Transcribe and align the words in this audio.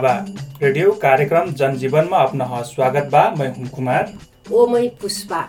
Gurbaba 0.00 0.62
radio 0.62 0.90
कार्यक्रम 0.92 1.50
जनजीवनमा 1.52 2.18
अपना 2.18 2.60
स्वागत 2.64 3.08
बा 3.12 3.22
मैं 3.38 3.48
हूं 3.54 3.66
कुमार। 3.68 4.12
ओमै 4.50 4.86
पुष्पा। 5.02 5.40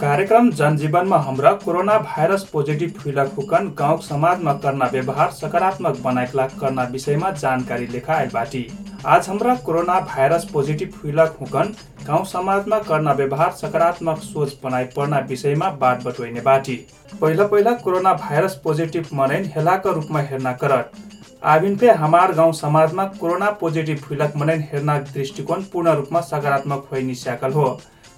कार्यक्रम 0.00 0.50
जनजीवनमा 0.50 1.18
हमरा 1.18 1.52
कोरोना 1.62 1.96
भाइरस 2.00 2.44
पोजिटिभ 2.52 2.90
फुलक 2.98 3.32
हुकन 3.36 3.72
गाउँ 3.78 4.00
समाजमा 4.02 4.52
करना 4.64 4.86
व्यवहार 4.92 5.30
सकारात्मक 5.30 6.00
बनाइकला 6.04 6.46
करना 6.60 6.82
विषयमा 6.92 7.30
जानकारी 7.32 7.86
लेखा 7.86 8.14
आइल 8.14 8.30
बाटी। 8.34 8.66
आज 9.06 9.28
हमरा 9.28 9.54
कोरोना 9.64 9.98
भाइरस 10.12 10.44
पोजिटिभ 10.52 10.92
फुलक 10.92 11.36
हुकन 11.40 11.74
गाउँ 12.06 12.24
समाजमा 12.26 12.78
करना 12.88 13.12
व्यवहार 13.14 13.50
सकारात्मक 13.56 14.18
सोच 14.24 14.56
बनाइ 14.64 14.84
पर्ना 14.96 15.18
विषयमा 15.28 15.70
बात 15.80 16.04
बटुइने 16.04 16.40
बाटी। 16.42 16.80
पहिला 17.20 17.46
पहिला 17.46 17.72
कोरोना 17.80 18.14
भाइरस 18.20 18.60
पोजिटिभ 18.64 19.08
मनैन 19.14 19.52
हेलाका 19.56 19.90
रूपमा 19.90 20.20
हेर्ना 20.22 20.52
करत। 20.62 20.92
आबिन 21.42 21.76
पे 21.76 21.90
हमार 21.90 22.32
गाउँ 22.34 22.52
समाजमा 22.52 23.04
कोरोना 23.20 23.50
पोजिटिभ 23.60 23.98
फुलक 23.98 24.32
मनैन 24.36 24.60
हेर्ना 24.70 24.98
दृष्टिकोण 25.00 25.62
पूर्ण 25.72 25.90
रूपमा 25.96 26.20
सकारात्मक 26.20 26.88
होइ 26.92 27.02
निस्याकल 27.02 27.52
हो। 27.52 27.68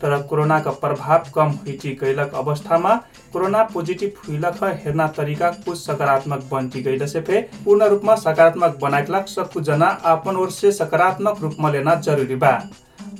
तर 0.03 0.17
कोरोनाका 0.23 0.71
प्रभाव 0.81 1.25
कम 1.35 1.51
हुइटी 1.57 1.91
गैलक 2.01 2.35
अवस्थामा 2.35 2.95
कोरोना 3.33 3.63
पोजिटिभ 3.73 4.23
हुइलक 4.29 4.63
हेर्ना 4.85 5.07
तरिका 5.17 5.51
कुछ 5.65 5.79
सकारात्मक 5.79 6.49
बन्टी 6.53 6.83
गइलसे 6.83 7.21
फे 7.21 7.41
पूर्ण 7.65 7.89
रूपमा 7.89 8.15
सकारात्मक 8.17 8.79
बनाइकलाक 8.83 9.29
सक्कु 9.29 9.61
जना 9.61 9.87
आपन 10.13 10.37
ओर 10.37 10.51
से 10.51 10.73
सकारात्मक 10.73 11.43
रूपमा 11.43 11.71
लेना 11.71 11.95
जरुरी 12.01 12.37
बा। 12.37 12.61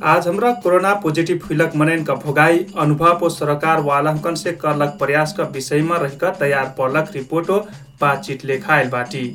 आज 0.05 0.29
हमरा 0.29 0.53
कोरोना 0.63 0.95
पोजिटिभ 1.03 1.43
हुइलक 1.45 1.77
मनैनका 1.77 2.15
भोगाई 2.17 2.67
अनुभव 2.79 3.25
ओ 3.25 3.29
सरकार 3.31 3.81
वालाहकन 3.83 4.35
से 4.37 4.53
करलक 4.57 4.97
प्रयासका 4.99 5.45
विषयमा 5.55 5.97
रहिका 5.99 6.31
तयार 6.41 6.75
पर्लक 6.79 7.11
रिपोर्टो 7.15 7.59
बातचित 8.01 8.45
लेखाइल 8.45 8.89
बाटी। 8.89 9.27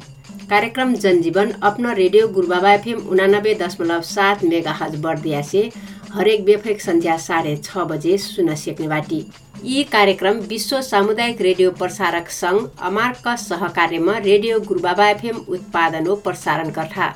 कार्यक्रम 0.49 0.93
जनजीवन 0.95 1.51
अपना 1.63 1.91
रेडियो 1.93 2.27
गुरुबाबा 2.27 2.71
एफएम 2.73 2.99
उनानब्बे 3.09 3.53
दशमलव 3.55 4.01
सात 4.03 4.43
मेगा 4.43 4.71
हज 4.71 4.95
बर्दिया 5.01 5.41
से 5.43 5.69
हरेक 6.13 6.43
बेफेक 6.45 6.81
सन्ध्या 6.81 7.17
साढे 7.19 7.55
छ 7.57 7.85
बजे 7.89 8.17
सुन 8.17 8.53
सक्ने 8.55 8.87
बाटी। 8.87 9.25
यी 9.63 9.83
कार्यक्रम 9.91 10.39
विश्व 10.49 10.81
सामुदायिक 10.81 11.41
रेडियो 11.41 11.71
प्रसारक 11.73 12.29
सङ्घ 12.31 12.59
अमार्क 12.81 13.27
सहकार्यमा 13.39 14.17
रेडियो 14.19 14.59
गुरुबाबा 14.67 15.09
एफएम 15.09 15.37
उत्पादन 15.49 16.07
हो 16.07 16.15
प्रसारण 16.25 16.69
गर्था 16.71 17.07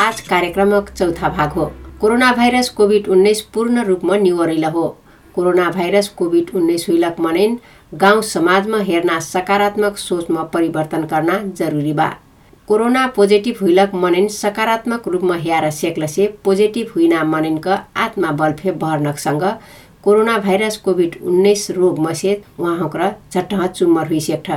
आज 0.00 0.20
कार्यक्रमक 0.20 0.90
चौथा 0.90 1.28
भाग 1.30 1.50
हो। 1.52 1.72
कोरोना 2.00 2.32
भाइरस 2.32 2.68
कोभिड 2.70 3.08
उन्नाइस 3.08 3.40
पूर्ण 3.54 3.84
रूपमा 3.84 4.16
निवरैला 4.18 4.68
हो। 4.70 4.86
कोरोना 5.36 5.68
भाइरस 5.70 6.08
कोभिड 6.18 6.50
उन्नाइस 6.54 6.88
हुइलक 6.88 7.16
मनैन 7.20 7.58
गाउँ 7.92 8.22
समाजमा 8.24 8.78
हेर्ना 8.82 9.18
सकारात्मक 9.22 9.96
सोचमा 9.98 10.42
परिवर्तन 10.54 11.02
गर्न 11.06 11.52
जरुरी 11.56 11.92
बा। 11.92 12.08
कोरोना 12.68 13.06
पोजिटिभ 13.16 13.56
हुइलक 13.60 13.94
मनैन 13.94 14.28
सकारात्मक 14.34 15.08
रूपमा 15.08 15.36
हेर 15.38 15.70
सेक्लसे 15.72 16.26
पोजिटिभ 16.44 16.92
हुइना 16.94 17.24
मनैनक 17.24 17.68
आत्मा 17.68 18.30
बलफे 18.40 18.72
भर्नकसँग 18.80 19.44
कोरोना 20.04 20.38
भाइरस 20.38 20.76
कोभिड 20.78 21.16
उन्नाइस 21.22 21.70
रोग 21.76 21.98
मसेत 22.00 22.44
उहाँक 22.58 22.96
झट्टह 23.34 23.66
चुम्मर 23.68 24.06
हुइसेक्ठ 24.08 24.50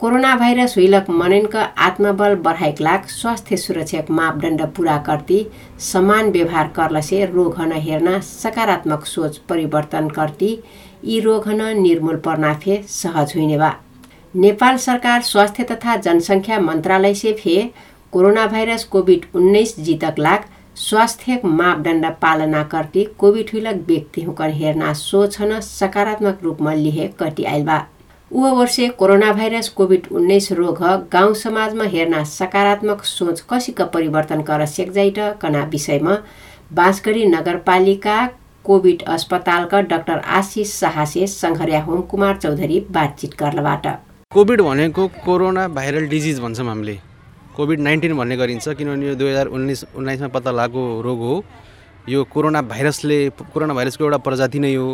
कोरोना 0.00 0.34
भाइरस 0.36 0.74
हुइलक 0.76 1.08
मनैनक 1.10 1.54
आत्मबल 1.56 2.34
बढाइक 2.44 2.80
लाग 2.80 3.04
स्वास्थ्य 3.08 3.56
सुरक्षाक 3.56 4.10
मापदण्ड 4.10 4.62
पुरा 4.76 4.96
कर्ती 5.06 5.38
समान 5.80 6.30
व्यवहार 6.32 6.68
करलसे 6.76 7.24
रोग 7.26 7.58
हन 7.58 7.72
हेर्न 7.74 8.18
सकारात्मक 8.20 9.04
सोच 9.06 9.36
परिवर्तन 9.48 10.08
कर्ती 10.16 10.50
यी 11.04 11.20
रोग 11.20 11.48
हन 11.48 11.62
निर्मूल 11.78 12.16
पर्नाफे 12.26 12.82
सहज 12.88 13.32
हुइने 13.36 13.58
बा। 13.58 13.72
नेपाल 14.34 14.76
सरकार 14.78 15.22
स्वास्थ्य 15.22 15.64
तथा 15.70 15.96
जनसङ्ख्या 15.98 16.58
मन्त्रालय 16.60 17.14
से 17.14 17.32
फे 17.34 17.56
कोरोना 18.12 18.46
भाइरस 18.46 18.84
कोभिड 18.92 19.26
उन्नाइस 19.34 19.78
जितक 19.80 20.18
लाग 20.18 20.44
स्वास्थ्य 20.80 21.40
मापदण्ड 21.46 22.12
पालना 22.22 22.62
कर्ती 22.74 23.04
कोभिड 23.18 23.50
हुइलक 23.52 23.84
व्यक्ति 23.88 24.22
हुकन 24.22 24.52
हेर्ना 24.52 24.92
सोच 25.00 25.40
हन 25.40 25.58
सकारात्मक 25.62 26.40
रूपमा 26.42 26.74
लिहे 26.74 27.08
कटी 27.20 27.44
आइल 27.44 27.64
बा। 27.64 27.84
ऊ 28.34 28.48
वर्षे 28.54 28.86
कोरोना 28.98 29.32
भाइरस 29.32 29.68
कोभिड 29.70 30.06
उन्नाइस 30.12 30.50
रोग 30.52 30.78
गाउँ 31.12 31.34
समाजमा 31.34 31.84
हेर्न 31.90 32.22
सकारात्मक 32.26 33.04
सोच 33.04 33.40
कसिक 33.50 33.82
परिवर्तन 33.92 34.42
कर 34.42 34.64
सेक्जाइट 34.66 35.18
कना 35.42 35.62
विषयमा 35.72 36.16
बाँसगढी 36.74 37.24
नगरपालिका 37.26 38.16
कोभिड 38.64 39.02
अस्पतालका 39.14 39.80
डाक्टर 39.92 40.18
आशिष 40.38 40.72
साहसे 40.72 41.26
सङ्घर्या 41.26 41.82
होम 41.84 42.00
कुमार 42.10 42.36
चौधरी 42.36 42.80
बातचित 42.90 43.38
गर्नबाट। 43.40 43.86
कोभिड 44.32 44.60
भनेको 44.62 45.06
कोरोना 45.24 45.68
भाइरल 45.70 46.08
डिजिज 46.08 46.40
भन्छौँ 46.40 46.66
हामीले। 46.66 46.98
कोभिड 47.56 47.80
नाइन्टिन 47.80 48.16
भन्ने 48.18 48.36
गरिन्छ 48.36 48.68
किनभने 48.68 49.08
यो 49.08 49.14
दुई 49.14 49.30
हजार 49.30 49.46
उन्नाइस 49.46 49.84
उन्नाइसमा 49.94 50.28
पत्ता 50.34 50.50
लागेको 50.50 51.00
रोग 51.02 51.18
हो। 51.20 51.42
यो 52.08 52.24
कोरोना 52.34 52.62
भाइरसले 52.66 53.18
कोरोना 53.54 53.74
भाइरसको 53.74 54.04
एउटा 54.04 54.18
प्रजाति 54.26 54.58
नै 54.58 54.74
हो। 54.74 54.90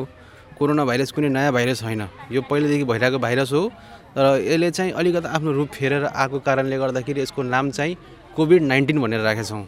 कोरोना 0.61 0.85
भाइरस 0.85 1.11
कुनै 1.17 1.29
नयाँ 1.33 1.53
भाइरस 1.57 1.83
होइन। 1.83 2.03
यो 2.29 2.41
पहिलेदेखि 2.45 2.85
भइरहेको 2.85 3.19
भाइरस 3.19 3.53
हो। 3.53 3.73
तर 4.13 4.45
यसले 4.45 4.71
चाहिँ 4.71 4.93
अलिकति 4.93 5.29
आफ्नो 5.33 5.53
रूप 5.57 5.69
फेरेर 5.73 6.05
आएको 6.05 6.39
कारणले 6.45 6.77
गर्दाखेरि 6.77 7.21
यसको 7.21 7.43
नाम 7.49 7.71
चाहिँ 7.73 7.97
कोभिड 8.37 8.63
नाइन्टिन 8.63 9.01
भनेर 9.01 9.21
राखेछौँ। 9.25 9.65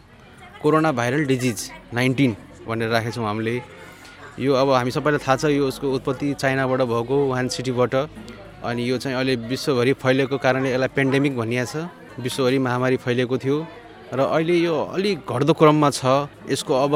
कोरोना 0.61 0.91
भाइरल 0.93 1.25
डिजिज 1.25 1.59
नाइन्टिन 1.93 2.35
भनेर 2.69 2.89
राखेछौँ 2.93 3.25
हामीले। 3.25 3.55
यो 4.37 4.53
अब 4.53 4.69
हामी 4.69 4.91
सबैलाई 4.93 5.21
थाहा 5.25 5.35
छ 5.35 5.45
यो 5.49 5.65
उसको 5.65 5.93
उत्पत्ति 5.97 6.33
चाइनाबाट 6.37 6.81
भएको 6.85 7.15
वुहान 7.25 7.47
सिटीबाट। 7.49 7.93
अनि 8.61 8.81
यो 8.85 8.97
चाहिँ 9.01 9.17
अहिले 9.17 9.35
विश्वभरि 9.49 9.93
फैलिएको 9.97 10.37
कारणले 10.37 10.73
यसलाई 10.73 10.93
पेन्डेमिक 10.93 11.33
भनिएको 11.37 11.65
छ। 11.65 12.21
विश्वभरि 12.21 12.57
महामारी 12.61 12.97
फैलिएको 13.01 13.37
थियो। 13.41 13.57
र 14.13 14.19
अहिले 14.29 14.55
यो 14.61 14.75
अलिक 14.93 15.25
घट्दो 15.25 15.53
क्रममा 15.57 15.89
छ। 15.89 16.29
यसको 16.45 16.73
अब 16.85 16.93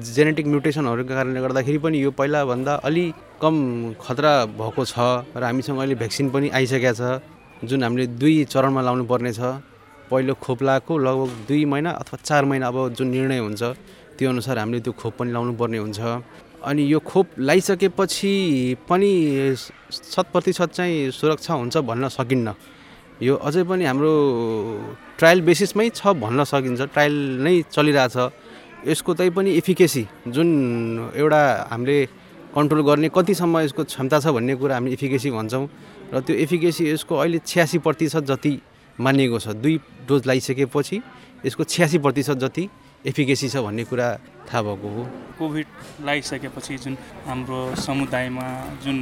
जेनेटिक 0.00 0.46
म्युटेसनहरूको 0.48 1.12
कारणले 1.12 1.40
गर्दाखेरि 1.44 1.78
पनि 1.84 1.96
यो 2.00 2.10
पहिलाभन्दा 2.16 2.72
अलि 2.88 3.04
कम 3.36 3.54
खतरा 4.00 4.32
भएको 4.56 4.82
छ 4.88 5.28
र 5.36 5.42
हामीसँग 5.44 5.76
अहिले 5.76 5.94
भ्याक्सिन 6.00 6.26
पनि 6.32 6.48
आइसकेको 6.56 6.92
छ। 6.96 7.20
जुन 7.68 7.84
हामीले 7.84 8.06
दुई 8.16 8.48
चरणमा 8.48 8.80
लाउनु 8.80 9.04
पर्ने 9.04 9.32
छ। 9.36 9.60
पहिलो 10.08 10.34
खोप 10.40 10.58
लगाएको 10.64 10.92
लगभग 10.96 11.30
दुई 11.48 11.64
महिना 11.68 11.90
अथवा 12.00 12.16
चार 12.24 12.42
महिना 12.48 12.66
अब 12.72 12.96
जुन 12.96 13.08
निर्णय 13.12 13.38
हुन्छ 13.44 13.62
त्यो 14.16 14.28
अनुसार 14.32 14.56
हामीले 14.58 14.80
त्यो 14.80 14.92
खोप 14.96 15.12
पनि 15.20 15.30
लाउनु 15.36 15.52
पर्ने 15.52 15.78
हुन्छ। 15.84 16.00
अनि 16.64 16.82
यो 16.88 16.98
खोप 17.04 17.26
लगाइसकेपछि 17.44 18.32
पनि 18.88 19.12
शत 19.92 20.26
प्रतिशत 20.32 20.70
चाहिँ 20.72 21.12
सुरक्षा 21.12 21.52
हुन्छ 21.60 21.76
भन्न 21.84 22.08
सकिन्न। 22.08 22.48
यो 23.20 23.36
अझै 23.36 23.62
पनि 23.68 23.84
हाम्रो 23.84 24.12
ट्रायल 25.18 25.40
बेसिसमै 25.42 25.88
छ 25.90 26.14
भन्न 26.14 26.44
सकिन्छ। 26.46 26.80
ट्रायल 26.94 27.14
नै 27.42 27.54
चलिरहेछ। 27.74 28.16
यसको 28.86 29.10
तै 29.18 29.28
पनि 29.34 29.50
इफिकेसी 29.58 30.04
जुन 30.30 30.48
एउटा 31.18 31.42
हामीले 31.70 31.98
कन्ट्रोल 32.54 32.82
गर्ने 32.86 33.08
कतिसम्म 33.10 33.54
यसको 33.66 33.82
क्षमता 33.90 34.18
छ 34.22 34.26
भन्ने 34.30 34.54
कुरा 34.54 34.74
हामी 34.78 34.90
इफिकेसी 34.94 35.30
भन्छौँ 35.34 35.64
र 36.14 36.16
त्यो 36.22 36.34
इफिकेसी 36.46 36.82
यसको 36.94 37.14
अहिले 37.18 37.38
छ्यासी 37.42 37.78
प्रतिशत 37.82 38.22
जति 38.30 38.54
मानिएको 38.98 39.38
छ। 39.38 39.46
दुई 39.58 39.74
डोज 40.06 40.20
लगाइसकेपछि 40.26 40.96
यसको 41.46 41.62
छ्यासी 41.66 41.98
प्रतिशत 41.98 42.38
जति 42.38 42.64
एफिकेसी 43.06 43.48
छ 43.48 43.56
भन्ने 43.62 43.84
कुरा 43.84 44.06
थाहा 44.48 44.62
भएको 44.62 44.88
हो। 44.94 45.02
कोभिड 45.38 45.66
लगाइसकेपछि 46.02 46.76
जुन 46.82 46.96
हाम्रो 47.26 47.58
समुदायमा 47.78 48.46
जुन 48.84 48.96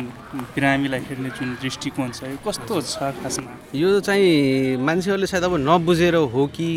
बिरामीलाई 0.53 1.01
हेर्ने 1.09 1.31
जुन 1.33 1.55
दृष्टिकोण 1.63 2.11
छ 2.13 2.29
यो 2.29 2.37
कस्तो 2.45 2.81
छ 2.83 3.13
खासमा? 3.25 3.51
यो 3.73 4.01
चाहिँ 4.01 4.77
मान्छेहरूले 4.85 5.27
सायद 5.27 5.45
अब 5.45 5.57
नबुझेर 5.65 6.15
हो 6.29 6.47
कि 6.53 6.69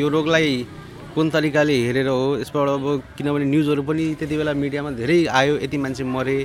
यो 0.00 0.08
रोगलाई 0.08 0.66
कुन 1.14 1.30
तरिकाले 1.30 1.76
हेरेर 1.84 2.08
हो 2.08 2.38
यसबाट 2.40 2.68
अब 2.68 2.84
किनभने 3.18 3.44
न्युजहरू 3.44 3.82
पनि 3.84 4.04
त्यति 4.18 4.36
बेला 4.36 4.52
मिडियामा 4.56 4.90
धेरै 4.96 5.18
आयो 5.36 5.54
यति 5.68 5.76
मान्छे 5.84 6.04
मरे 6.04 6.38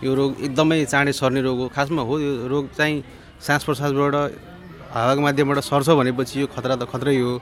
यो 0.00 0.14
रोग 0.14 0.30
एकदमै 0.48 0.84
चाँडै 0.84 1.12
सर्ने 1.12 1.40
रोग 1.44 1.58
हो। 1.58 1.68
खासमा 1.76 2.02
हो 2.08 2.18
यो 2.18 2.32
रोग 2.48 2.72
चाहिँ 2.72 3.04
सास 3.36 3.64
प्रसासबाट 3.68 4.14
हावाको 4.96 5.20
माध्यमबाट 5.20 5.58
सर्छ 5.60 5.88
भनेपछि 6.00 6.40
यो 6.40 6.46
खतरा 6.56 6.76
त 6.80 6.88
खतरै 6.88 7.16
हो। 7.20 7.36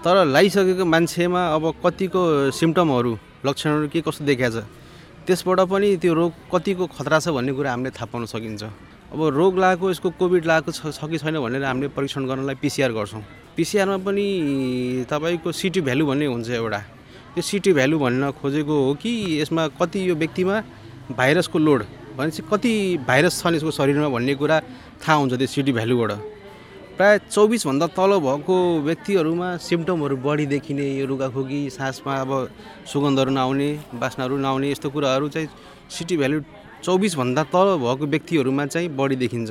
तर 0.00 0.24
लगाइसकेको 0.24 0.84
मान्छेमा 0.84 1.40
अब 1.54 1.64
कतिको 1.84 2.20
सिम्टमहरू 2.56 3.12
लक्षणहरू 3.44 3.88
के 3.92 4.00
कस्तो 4.00 4.24
देखिएको 4.24 4.60
छ? 4.60 4.64
त्यसबाट 5.28 5.60
पनि 5.68 5.88
त्यो 6.00 6.12
रोग 6.16 6.32
कतिको 6.48 6.84
खतरा 6.88 7.18
छ 7.20 7.28
भन्ने 7.36 7.52
कुरा 7.52 7.70
हामीले 7.70 7.90
थाहा 7.92 8.08
पाउन 8.08 8.24
सकिन्छ। 8.32 8.62
अब 9.12 9.20
रोग 9.28 9.58
लागेको 9.60 9.90
यसको 9.90 10.08
कोभिड 10.16 10.44
लागेको 10.48 10.72
छ 10.72 11.04
कि 11.04 11.18
छैन 11.20 11.36
भनेर 11.44 11.64
हामीले 11.64 11.88
परीक्षण 11.92 12.24
गर्नलाई 12.24 12.56
पिसिआर 12.64 12.92
गर्छौँ। 12.96 13.22
पिसिआरमा 13.56 13.96
पनि 14.00 15.04
तपाईँको 15.04 15.52
सिटी 15.52 15.80
भ्यालु 15.84 16.04
भन्ने 16.08 16.26
हुन्छ 16.32 16.48
एउटा। 16.48 16.80
त्यो 17.36 17.42
सिटी 17.44 17.72
भ्यालु 17.76 17.98
भन्न 18.00 18.30
खोजेको 18.40 18.72
हो 18.72 18.94
कि 18.96 19.12
यसमा 19.40 19.62
कति 19.76 20.08
यो 20.08 20.14
व्यक्तिमा 20.16 20.56
भाइरसको 21.12 21.58
लोड 21.60 21.80
भनेपछि 22.16 22.42
कति 22.48 22.72
भाइरस 23.04 23.42
छन् 23.44 23.54
यसको 23.60 23.70
शरीरमा 23.70 24.08
भन्ने 24.16 24.34
कुरा 24.40 24.56
थाहा 25.04 25.14
हुन्छ 25.20 25.32
त्यो 25.36 25.46
सिटी 25.46 25.72
भ्यालुबाट। 25.76 26.39
प्रायः 27.00 27.18
चौबिसभन्दा 27.32 27.86
तल 27.96 28.12
भएको 28.20 28.54
व्यक्तिहरूमा 28.84 29.48
सिम्टमहरू 29.56 30.16
बढी 30.20 30.44
देखिने 30.46 30.84
यो 31.00 31.06
रुगाखोकी 31.08 31.60
सासमा 31.72 32.14
अब 32.14 32.30
सुगन्धहरू 32.84 33.30
नआउने 33.32 33.68
बास्नाहरू 33.96 34.36
नआउने 34.36 34.70
यस्तो 34.70 34.88
कुराहरू 34.92 35.28
चाहिँ 35.32 35.48
सिटी 35.88 36.16
भ्यालु 36.20 36.40
चौबिसभन्दा 36.84 37.42
तल 37.48 37.68
भएको 37.80 38.04
व्यक्तिहरूमा 38.04 38.66
चाहिँ 38.66 38.88
बढी 38.92 39.16
देखिन्छ। 39.16 39.50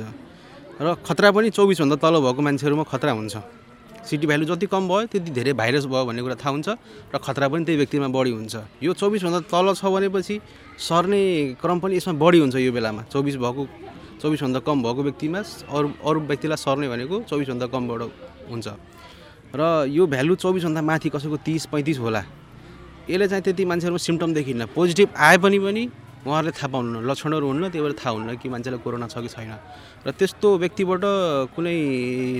र 0.78 0.94
खतरा 1.02 1.30
पनि 1.34 1.50
चौबिसभन्दा 1.50 1.96
तल 1.98 2.14
भएको 2.22 2.38
मान्छेहरूमा 2.38 2.84
खतरा 2.86 3.12
हुन्छ। 3.18 3.34
सिटी 4.06 4.26
भ्यालु 4.30 4.44
जति 4.46 4.66
कम 4.70 4.86
भयो 4.86 5.10
त्यति 5.10 5.30
धेरै 5.34 5.52
भाइरस 5.58 5.90
भयो 5.90 6.06
भन्ने 6.06 6.22
कुरा 6.22 6.38
थाहा 6.38 6.54
हुन्छ 6.54 6.68
र 7.10 7.18
खतरा 7.18 7.46
पनि 7.50 7.66
त्यही 7.66 7.78
व्यक्तिमा 7.82 8.08
बढी 8.14 8.30
हुन्छ। 8.30 8.54
यो 8.78 8.94
चौबिसभन्दा 8.94 9.40
तल 9.50 9.74
छ 9.74 9.90
भनेपछि 9.90 10.38
सर्ने 10.78 11.22
क्रम 11.58 11.78
पनि 11.82 11.98
यसमा 11.98 12.14
बढी 12.14 12.38
हुन्छ 12.46 12.62
यो 12.62 12.70
बेलामा। 12.70 13.10
चौबिस 13.10 13.36
भएको 13.42 13.62
चौबिसभन्दा 14.20 14.60
कम 14.60 14.76
भएको 14.84 15.02
व्यक्तिमा 15.02 15.40
अरू 15.72 15.88
अरू 16.04 16.18
व्यक्तिलाई 16.28 16.58
सर्ने 16.60 16.86
भनेको 16.92 17.16
चौबिसभन्दा 17.24 17.66
कमबाट 17.72 18.00
हुन्छ। 18.52 18.66
र 19.56 19.60
यो 19.88 20.06
भ्यालु 20.06 20.34
चौबिसभन्दा 20.36 20.82
माथि 20.84 21.08
कसैको 21.08 21.36
तिस 21.40 21.66
पैँतिस 21.72 21.98
होला। 21.98 22.22
यसले 23.08 23.26
चाहिँ 23.26 23.42
त्यति 23.42 23.64
मान्छेहरूमा 23.64 23.98
सिम्टम 23.98 24.30
देखिन्न। 24.36 24.62
पोजिटिभ 24.76 25.08
आए 25.16 25.36
पनि 25.40 25.58
पनि 25.58 25.82
उहाँहरूले 26.20 26.52
थाहा 26.52 26.68
पाउनुहुन्न। 26.68 27.08
लक्षणहरू 27.10 27.46
हुन्न 27.48 27.64
त्यही 27.72 27.82
भएर 27.82 27.94
थाहा 27.96 28.10
हुन्न 28.12 28.36
कि 28.36 28.48
मान्छेलाई 28.52 28.80
कोरोना 28.84 29.06
छ 29.08 29.24
कि 29.24 29.28
छैन। 29.32 29.52
र 30.04 30.08
त्यस्तो 30.12 30.48
व्यक्तिबाट 30.62 31.02
कुनै 31.56 31.76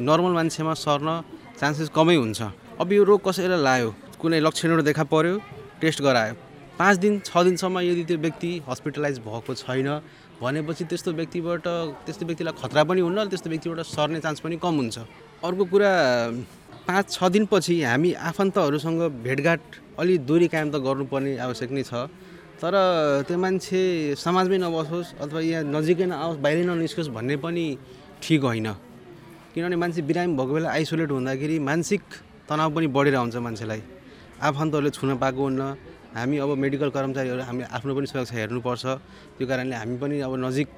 नर्मल 0.04 0.32
मान्छेमा 0.36 0.74
सर्न 0.76 1.08
चान्सेस 1.56 1.88
कमै 1.88 2.16
हुन्छ। 2.20 2.40
अब 2.76 2.92
यो 2.92 3.02
रोग 3.08 3.20
कसैलाई 3.24 3.56
लायो? 3.56 3.88
कुनै 4.20 4.38
लक्षणहरू 4.44 4.82
देखा 4.84 5.04
पर्यो? 5.08 5.34
टेस्ट 5.80 5.98
गरायो? 6.04 6.34
पाँच 6.76 6.96
दिन 6.96 7.12
छ 7.24 7.32
दिनसम्म 7.40 7.76
यदि 7.80 8.04
त्यो 8.04 8.18
व्यक्ति 8.20 8.50
हस्पिटलाइज 8.68 9.18
भएको 9.24 9.52
छैन 9.52 9.88
भनेपछि 10.40 10.84
त्यस्तो 10.88 11.12
व्यक्तिबाट 11.12 11.66
त्यस्तो 12.06 12.24
व्यक्तिलाई 12.26 12.54
खतरा 12.56 12.82
पनि 12.88 13.00
हुन्न 13.04 13.28
त्यस्तो 13.28 13.48
व्यक्तिबाट 13.50 13.80
सर्ने 13.86 14.20
चान्स 14.24 14.40
पनि 14.40 14.56
कम 14.56 14.74
हुन्छ। 14.80 14.96
अर्को 15.44 15.64
कुरा 15.68 15.92
पाँच 16.88 17.06
छ 17.12 17.18
दिनपछि 17.28 17.74
हामी 17.84 18.10
आफन्तहरूसँग 18.16 19.00
भेटघाट 19.20 19.60
अलि 20.00 20.14
दूरी 20.24 20.48
कायम 20.48 20.68
त 20.72 20.80
गर्नुपर्ने 20.80 21.36
आवश्यक 21.44 21.70
नै 21.76 21.84
छ। 21.84 22.08
तर 22.56 22.72
त्यो 23.28 23.36
मान्छे 23.36 23.80
समाजमै 24.16 24.58
नबसोस् 24.64 25.20
अथवा 25.20 25.40
यहाँ 25.40 25.64
नजिकै 25.76 26.06
नआओस् 26.08 26.40
बाहिरै 26.44 26.64
ननिस्कोस् 26.68 27.12
भन्ने 27.12 27.36
पनि 27.44 27.64
ठिक 28.24 28.40
होइन। 28.40 28.68
किनभने 29.52 29.76
मान्छे 29.76 30.00
बिरामी 30.08 30.32
भएको 30.40 30.52
बेला 30.56 30.68
आइसोलेट 30.72 31.10
हुँदाखेरि 31.10 31.56
मानसिक 31.68 32.02
तनाव 32.48 32.68
पनि 32.74 32.86
बढेर 32.96 33.14
आउँछ 33.20 33.36
मान्छेलाई। 33.44 33.82
आफन्तहरूले 34.40 34.90
छुन 34.96 35.10
पाएको 35.20 35.42
हुन्न 35.42 35.62
हामी 36.14 36.36
अब 36.42 36.50
मेडिकल 36.58 36.90
कर्मचारीहरू 36.90 37.42
हामी 37.48 37.62
आफ्नो 37.70 37.92
पनि 37.94 38.06
सुरक्षा 38.10 38.34
हेर्नुपर्छ। 38.34 38.84
त्यो 39.38 39.46
कारणले 39.46 39.74
हामी 39.78 39.96
पनि 40.02 40.16
अब 40.26 40.34
नजिक 40.42 40.68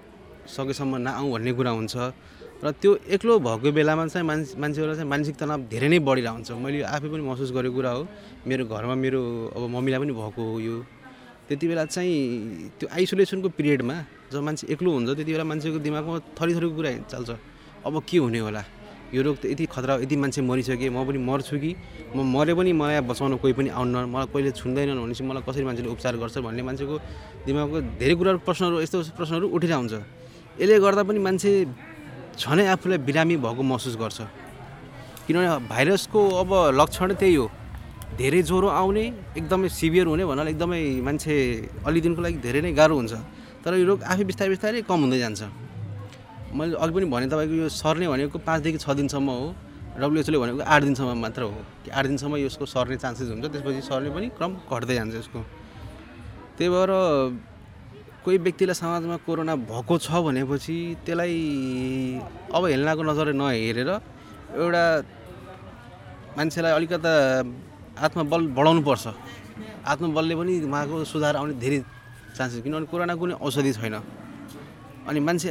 सकेसम्म 0.45 0.97
नआउँ 1.07 1.29
भन्ने 1.33 1.53
कुरा 1.57 1.71
हुन्छ। 1.73 1.95
र 2.63 2.71
त्यो 2.79 2.91
एक्लो 3.11 3.39
भएको 3.43 3.69
बेलामा 3.75 4.07
चाहिँ 4.13 4.27
मान्छे 4.27 4.55
मान्छेहरूलाई 4.55 4.97
चाहिँ 5.01 5.11
मानसिक 5.11 5.35
तनाव 5.41 5.61
धेरै 5.73 5.89
नै 5.89 5.99
बढेर 5.99 6.29
हुन्छ 6.31 6.51
मैले 6.63 6.87
आफै 6.87 7.09
पनि 7.11 7.23
महसुस 7.27 7.51
गरेको 7.51 7.75
कुरा 7.75 7.91
हो। 7.91 8.03
मेरो 8.47 8.63
घरमा 8.71 8.95
मेरो 8.95 9.21
अब 9.57 9.63
मम्मीलाई 9.67 9.99
पनि 9.99 10.13
भएको 10.15 10.43
हो 10.43 10.59
यो। 10.61 10.77
त्यति 11.49 11.65
बेला 11.69 11.85
चाहिँ 11.91 12.79
त्यो 12.79 12.87
आइसोलेसनको 12.93 13.49
पिरियडमा 13.59 13.97
जब 14.31 14.41
मान्छे 14.47 14.65
एक्लो 14.71 14.91
हुन्छ 14.95 15.11
त्यति 15.19 15.33
बेला 15.35 15.45
मान्छेको 15.51 15.79
दिमागमा 15.83 16.19
थरी 16.39 16.53
थरीको 16.55 16.75
कुरा 16.79 16.91
चल्छ। 17.11 17.31
अब 17.83 17.95
के 18.07 18.17
हुने 18.23 18.41
होला? 18.47 18.63
यो 19.13 19.21
रोग 19.23 19.37
त 19.37 19.45
यति 19.53 19.65
खतरा 19.69 19.95
यति 20.05 20.17
मान्छे 20.17 20.41
मरिसके 20.41 20.89
म 20.89 21.05
पनि 21.05 21.19
मर्छु 21.21 21.57
कि? 21.61 21.71
म 22.17 22.25
मरे 22.25 22.53
पनि 22.57 22.73
मलाई 22.73 23.01
बचाउन 23.05 23.37
कोही 23.37 23.53
पनि 23.53 23.69
आउन्न 23.77 24.09
मलाई 24.09 24.27
कहिले 24.33 24.51
छुन्दैनन् 24.57 25.01
भनेपछि 25.05 25.23
मलाई 25.29 25.43
कसरी 25.47 25.65
मान्छेले 25.69 25.89
उपचार 25.93 26.17
गर्छ 26.17 26.37
भन्ने 26.41 26.63
मान्छेको 26.65 26.97
दिमागको 27.45 27.79
धेरै 28.01 28.15
कुराहरू 28.17 28.39
प्रश्नहरू 28.49 28.77
यस्तो 28.81 28.99
प्रश्नहरू 29.19 29.47
उठिरहेको 29.53 29.81
हुन्छ 29.81 29.95
यसले 30.61 30.77
गर्दा 30.85 31.03
पनि 31.09 31.21
मान्छे 31.29 31.51
झनै 32.41 32.65
आफूलाई 32.73 32.99
बिरामी 33.05 33.37
भएको 33.45 33.63
महसुस 33.63 33.97
गर्छ। 34.01 34.19
किनभने 35.29 35.69
भाइरसको 35.69 36.21
अब 36.43 36.51
लक्षण 36.81 37.13
त्यही 37.21 37.35
हो। 37.37 37.47
धेरै 38.17 38.41
ज्वरो 38.49 38.69
आउने 38.69 39.05
एकदमै 39.39 39.69
सिभियर 39.69 40.07
हुने 40.09 40.25
भन्नाले 40.25 40.51
एकदमै 40.57 40.81
मान्छे 41.07 41.35
अलि 41.87 42.01
दिनको 42.05 42.21
लागि 42.25 42.39
धेरै 42.45 42.61
नै 42.65 42.73
गाह्रो 42.73 42.95
हुन्छ। 42.97 43.13
तर 43.65 43.73
यो 43.77 43.85
रोग 43.89 44.01
आफै 44.03 44.25
बिस्तारै 44.29 44.51
बिस्तारै 44.53 44.81
कम 44.89 44.99
हुँदै 45.05 45.19
जान्छ। 45.25 45.41
मैले 46.53 46.77
अघि 46.77 46.93
पनि 46.93 47.07
भने 47.09 47.27
तपाईँको 47.33 47.55
यो 47.55 47.69
सर्ने 47.69 48.07
भनेको 48.09 48.39
पाँचदेखि 48.39 48.79
छ 48.79 48.89
दिनसम्म 49.01 49.29
हो 49.31 49.47
डब्लुएचओले 50.01 50.39
भनेको 50.39 50.61
आठ 50.65 50.83
दिनसम्म 50.83 51.17
मात्र 51.25 51.43
हो। 51.43 51.59
कि 51.85 51.91
आठ 51.91 52.05
दिनसम्म 52.07 52.37
यसको 52.45 52.65
सर्ने 52.67 52.97
चान्सेस 52.97 53.29
हुन्छ 53.29 53.45
त्यसपछि 53.53 53.81
सर्ने 53.89 54.11
पनि 54.13 54.27
क्रम 54.37 54.53
घट्दै 54.69 54.95
जान्छ 54.95 55.15
यसको। 55.17 55.41
त्यही 56.57 56.69
भएर 56.73 56.91
कोही 58.25 58.37
व्यक्तिलाई 58.39 58.77
समाजमा 58.77 59.17
कोरोना 59.27 59.55
भएको 59.69 59.95
छ 59.99 60.09
भनेपछि 60.23 60.77
त्यसलाई 61.05 61.37
अब 62.55 62.63
हेल्नाको 62.73 63.03
नजरले 63.03 63.33
नहेरेर 63.33 63.91
एउटा 64.61 64.85
मान्छेलाई 66.37 66.73
अलिकता 66.79 67.13
आत्मबल 68.07 68.41
बढाउनुपर्छ। 68.57 69.05
आत्मबलले 69.93 70.35
पनि 70.41 70.53
उहाँको 70.69 70.97
सुधार 71.13 71.35
आउने 71.37 71.55
धेरै 71.59 71.79
चान्सेस 72.37 72.61
किनभने 72.65 72.87
कोरोना 72.93 73.15
कुनै 73.21 73.35
औषधि 73.41 73.73
छैन। 73.77 73.97
अनि 75.09 75.21
मान्छे 75.21 75.51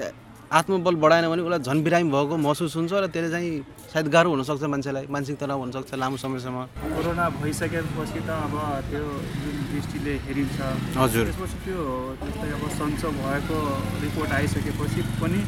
आत्मबल 0.51 0.95
बढाएन 0.99 1.25
भने 1.31 1.41
उसलाई 1.47 1.59
झन् 1.63 1.83
बिरामी 1.83 2.11
भएको 2.11 2.35
महसुस 2.43 2.75
हुन्छ 2.75 2.91
र 2.91 3.07
त्यसले 3.07 3.29
चाहिँ 3.31 3.51
सायद 3.87 4.07
गाह्रो 4.11 4.29
हुनसक्छ 4.35 4.63
मान्छेलाई 4.67 5.05
मानसिक 5.07 5.35
तनाव 5.39 5.59
हुनसक्छ 5.63 5.95
लामो 5.95 6.17
समयसम्म। 6.19 6.59
कोरोना 6.91 7.25
भइसकेपछि 7.39 8.19
त 8.27 8.29
अब 8.35 8.55
त्यो 8.91 9.03
जुन 9.39 9.55
दृष्टिले 9.71 10.13
हेरिन्छ 10.27 10.59
हजुर। 10.99 11.25
त्यसपछि 11.31 11.57
त्यो 11.63 11.79
जस्तै 12.19 12.49
अब 12.51 12.63
सन्चो 12.67 13.09
भएको 13.15 13.57
रिपोर्ट 14.03 14.31
आइसकेपछि 14.39 15.01
पनि 15.23 15.39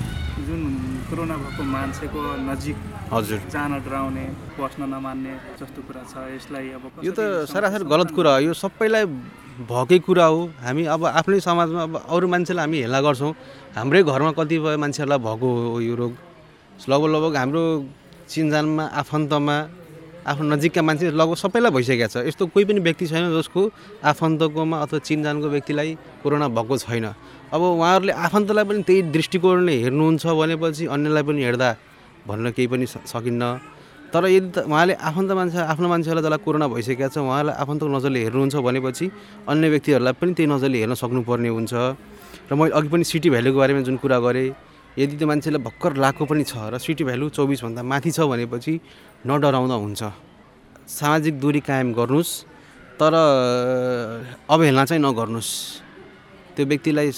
जुन 0.48 0.62
कोरोना 1.12 1.36
भएको 1.44 1.64
मान्छेको 1.76 2.22
नजिक 2.48 2.78
हजुर। 3.12 3.40
जान 3.52 3.72
डराउने 3.84 4.26
बस्न 4.56 4.82
नमान्ने 4.88 5.34
जस्तो 5.60 5.80
कुरा 5.84 6.04
छ 6.12 6.14
यसलाई 6.32 6.80
अब 6.80 6.84
यो 7.04 7.12
त 7.12 7.44
सरासर 7.52 7.84
गलत 7.92 8.10
कुरा 8.16 8.32
हो। 8.40 8.40
यो 8.48 8.54
सबैलाई 8.56 9.04
भएकै 9.54 10.00
कुरा 10.02 10.26
हो। 10.26 10.40
हामी 10.66 10.84
अब 10.90 11.06
आफ्नै 11.06 11.40
समाजमा 11.40 11.82
अब 11.84 11.94
अरू 12.10 12.28
मान्छेलाई 12.28 12.66
हामी 12.66 12.78
हेला 12.82 13.00
गर्छौँ। 13.06 13.32
हाम्रै 13.78 14.02
घरमा 14.04 14.32
कतिपय 14.34 14.78
मान्छेहरूलाई 14.82 15.20
भएको 15.20 15.48
हो 15.48 15.80
यो 15.82 15.96
रोग। 15.96 16.14
लगभग 16.90 17.10
लगभग 17.14 17.36
हाम्रो 17.38 17.64
चिनजानमा 18.30 18.84
आफन्तमा 19.02 19.56
आफ्नो 20.24 20.46
नजिकका 20.56 20.82
मान्छे 20.82 21.12
लगभग 21.12 21.36
सबैलाई 21.38 21.72
भइसकेको 21.76 22.08
छ। 22.08 22.16
यस्तो 22.26 22.44
कोही 22.50 22.66
पनि 22.66 22.80
व्यक्ति 22.82 23.06
छैन 23.12 23.30
जसको 23.30 23.62
आफन्तकोमा 24.02 24.78
अथवा 24.84 25.00
चिनजानको 25.06 25.48
व्यक्तिलाई 25.54 25.90
कोरोना 26.24 26.48
भएको 26.50 26.76
छैन। 26.80 27.06
अब 27.54 27.62
उहाँहरूले 27.62 28.14
आफन्तलाई 28.26 28.66
पनि 28.66 28.82
त्यही 28.88 29.02
दृष्टिकोणले 29.14 29.74
हेर्नुहुन्छ 29.84 30.24
भनेपछि 30.26 30.84
अन्यलाई 30.90 31.24
पनि 31.30 31.42
हेर्दा 31.44 31.70
भन्न 32.26 32.46
केही 32.56 32.68
पनि 32.74 32.86
सकिन्न। 32.88 33.44
तर 34.14 34.24
यदि 34.30 34.50
त 34.54 34.58
उहाँले 34.70 34.94
आफन्त 34.94 35.32
मान्छे 35.34 35.60
आफ्नो 35.74 35.88
मान्छेहरूलाई 35.90 36.22
जसलाई 36.22 36.42
कोरोना 36.46 36.68
भइसकेको 36.70 37.10
छ 37.10 37.18
उहाँलाई 37.18 37.56
आफन्तको 37.66 37.90
नजरले 37.98 38.20
हेर्नुहुन्छ 38.30 38.56
भनेपछि 38.62 39.06
अन्य 39.50 39.66
व्यक्तिहरूलाई 39.74 40.14
पनि 40.22 40.32
त्यही 40.38 40.48
नजरले 40.54 40.78
हेर्न 40.86 40.94
सक्नुपर्ने 41.02 41.50
हुन्छ। 41.50 41.74
र 41.74 42.52
मैले 42.54 42.72
अघि 42.78 42.90
पनि 42.94 43.04
सिटी 43.10 43.30
भ्यालुको 43.34 43.58
बारेमा 43.58 43.82
जुन 43.90 43.98
कुरा 43.98 44.18
गरेँ 44.22 44.54
यदि 45.02 45.18
त्यो 45.18 45.26
मान्छेलाई 45.26 45.62
भर्खर 45.66 45.92
लागेको 45.98 46.24
पनि 46.30 46.44
छ 46.46 46.54
र 46.70 46.78
सिटी 46.78 47.04
भ्यालु 47.10 47.26
चौबिसभन्दा 47.34 47.82
माथि 47.82 48.12
छ 48.14 48.20
भनेपछि 48.30 48.74
नडराउँदा 49.26 49.76
हुन्छ। 49.82 50.02
सामाजिक 50.86 51.34
दूरी 51.42 51.62
कायम 51.66 51.90
गर्नुहोस् 51.98 52.34
तर 53.02 53.14
अवहेलना 54.54 54.84
चाहिँ 54.86 55.02
नगर्नुहोस्। 55.02 55.52
त्यो 56.54 56.64
व्यक्तिलाई 56.70 57.10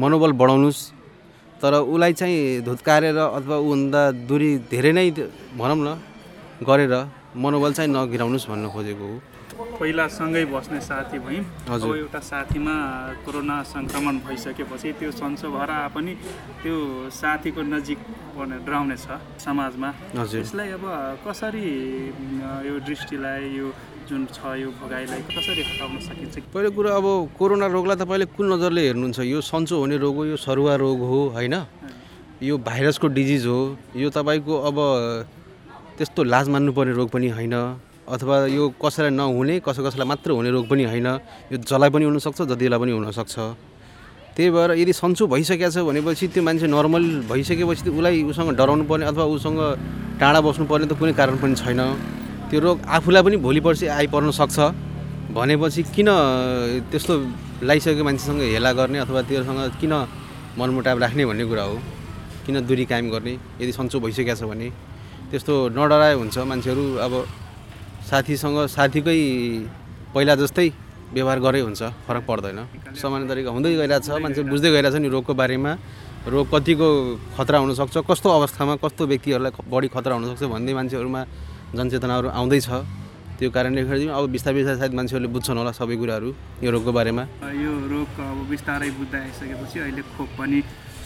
मनोबल 0.00 0.32
बढाउनुहोस् 0.40 0.80
तर 1.60 1.72
उसलाई 1.84 2.12
चाहिँ 2.16 2.64
धुत्कारेर 2.64 3.18
अथवा 3.18 3.56
ऊभन्दा 3.60 4.00
दूरी 4.24 4.50
धेरै 4.72 4.92
नै 4.96 5.06
भनौँ 5.60 5.76
न 5.84 5.88
गरेर 6.62 6.94
मनोबल 7.34 7.72
चाहिँ 7.74 7.90
नगिराउनुहोस् 7.90 8.46
भन्न 8.46 8.64
खोजेको 8.70 9.06
हो। 9.10 9.16
पहिला 9.54 10.06
सँगै 10.06 10.44
बस्ने 10.50 10.80
साथी 10.80 11.18
भयौँ। 11.18 11.44
हजुर। 11.66 11.90
अब 11.90 11.96
एउटा 11.98 12.20
साथीमा 12.30 12.74
कोरोना 13.26 13.56
सङ्क्रमण 13.74 14.14
भइसकेपछि 14.26 14.88
त्यो 14.98 15.10
सन्चो 15.10 15.46
भएर 15.50 15.70
पनि 15.94 16.12
त्यो 16.62 16.74
साथीको 17.10 17.62
नजिक 17.62 17.98
पर्ने 18.38 18.56
डराउने 18.66 18.96
छ 18.98 19.18
समाजमा। 19.38 19.88
हजुर। 20.14 20.40
यसलाई 20.42 20.68
अब 20.78 20.84
कसरी 21.26 21.66
यो 22.66 22.74
दृष्टिलाई 22.86 23.42
यो 23.58 23.66
जुन 24.06 24.26
छ 24.30 24.38
यो 24.62 24.68
भोगाइलाई 24.78 25.22
कसरी 25.34 25.62
हटाउन 25.62 25.98
सकिन्छ? 26.06 26.34
पहिलो 26.54 26.70
कुरो 26.70 26.88
अब 26.98 27.06
कोरोना 27.38 27.66
रोगलाई 27.66 27.96
तपाईँले 27.98 28.26
कुन 28.34 28.46
नजरले 28.52 28.82
हेर्नुहुन्छ? 28.94 29.18
यो 29.26 29.38
सन्चो 29.42 29.74
हुने 29.82 29.96
रोग 29.98 30.14
हो 30.16 30.24
यो 30.34 30.36
सरुवा 30.38 30.74
रोग 30.78 30.98
हो 31.02 31.20
होइन? 31.34 31.54
यो 32.42 32.54
भाइरसको 32.58 33.06
डिजिज 33.10 33.46
हो। 33.46 33.60
यो 33.96 34.10
तपाईँको 34.10 34.54
अब 34.70 34.76
त्यस्तो 35.98 36.20
लाज 36.26 36.48
मान्नुपर्ने 36.50 36.92
रोग 36.92 37.08
पनि 37.14 37.28
होइन। 37.36 37.54
अथवा 38.04 38.36
यो 38.50 38.62
कसैलाई 38.82 39.12
नहुने 39.14 39.54
कसै 39.62 39.80
कसैलाई 39.86 40.06
मात्र 40.10 40.30
हुने 40.36 40.50
रोग 40.50 40.66
पनि 40.68 40.84
होइन। 40.90 41.08
यो 41.52 41.56
जसलाई 41.62 41.90
पनि 41.94 42.04
हुनसक्छ 42.04 42.40
जतिलाई 42.50 42.78
पनि 42.82 42.92
हुनसक्छ। 42.98 43.34
त्यही 44.34 44.50
भएर 44.50 44.70
यदि 44.82 44.92
सन्चो 44.92 45.24
भइसकेको 45.30 45.70
छ 45.70 45.78
भनेपछि 45.86 46.26
त्यो 46.34 46.42
मान्छे 46.42 46.66
नर्मल 46.66 47.04
भइसकेपछि 47.30 47.82
त 47.86 47.88
उसलाई 47.94 48.22
उसँग 48.26 48.50
डराउनु 48.58 48.84
पर्ने 48.90 49.06
अथवा 49.06 49.24
उसँग 49.30 49.60
टाढा 50.18 50.40
बस्नुपर्ने 50.42 50.86
त 50.90 50.92
कुनै 50.98 51.12
कारण 51.14 51.38
पनि 51.38 51.54
छैन। 51.54 51.80
त्यो 52.50 52.58
रोग 52.60 52.76
आफूलाई 52.82 53.22
पनि 53.22 53.36
भोलि 53.38 53.60
पर्सि 53.62 53.86
आइपर्न 53.86 54.30
सक्छ। 54.34 54.58
भनेपछि 55.30 55.82
किन 55.94 56.10
त्यस्तो 56.90 57.14
लगाइसकेको 57.62 58.02
मान्छेसँग 58.04 58.40
हेला 58.52 58.70
गर्ने 58.74 58.98
अथवा 59.06 59.20
त्योसँग 59.30 59.78
किन 59.78 59.92
मनमुटाव 60.58 60.98
राख्ने 60.98 61.24
भन्ने 61.30 61.44
कुरा 61.46 61.64
हो। 61.70 61.78
किन 62.44 62.66
दूरी 62.66 62.84
कायम 62.90 63.06
गर्ने 63.14 63.32
यदि 63.62 63.72
सन्चो 63.72 63.96
भइसकेको 64.02 64.34
छ 64.34 64.42
भने। 64.50 64.68
त्यस्तो 65.34 65.54
नडराए 65.74 66.14
हुन्छ। 66.14 66.36
मान्छेहरू 66.46 66.84
अब 67.02 67.12
साथीसँग 68.06 68.58
साथीकै 68.70 69.18
पहिला 70.14 70.34
जस्तै 70.38 70.66
व्यवहार 71.10 71.38
गरे 71.42 71.60
हुन्छ 71.66 71.82
फरक 72.06 72.22
पर्दैन। 72.22 72.58
सामान्य 72.94 73.26
तरिका 73.26 73.50
हुँदै 73.50 73.70
गइरहेको 73.74 74.06
छ 74.06 74.22
मान्छे 74.22 74.42
बुझ्दै 74.46 74.70
गइरहेछ 74.70 74.96
नि 75.02 75.08
रोगको 75.10 75.34
बारेमा। 75.34 75.72
रोग 76.30 76.46
कतिको 76.54 76.88
खतरा 77.34 77.58
हुनसक्छ 77.66 77.96
कस्तो 78.06 78.28
अवस्थामा 78.30 78.74
कस्तो 78.78 79.02
व्यक्तिहरूलाई 79.10 79.52
बढी 79.66 79.88
खतरा 79.90 80.14
हुनसक्छ 80.22 80.42
भन्ने 80.54 80.72
मान्छेहरूमा 80.78 81.20
जनचेतनाहरू 81.74 82.28
आउँदैछ। 82.30 82.68
त्यो 83.34 83.50
कारणले 83.50 83.82
गर्दाखेरि 83.82 84.14
अब 84.14 84.24
बिस्तारै 84.30 84.54
बिस्तारै 84.54 84.78
सायद 84.78 84.94
मान्छेहरूले 84.94 85.30
बुझ्छन् 85.34 85.58
होला 85.58 85.72
सबै 85.74 85.96
कुराहरू 85.98 86.30
यो 86.62 86.70
रोगको 86.70 86.92
बारेमा। 86.94 87.22
यो 87.42 87.72
रोग 87.90 88.08
अब 88.22 88.38
बिस्तारै 88.54 88.90
बुझ्दै 88.94 89.18
आइसकेपछि 89.26 89.78
अहिले 89.82 90.02
खोप 90.14 90.30
पनि 90.38 90.58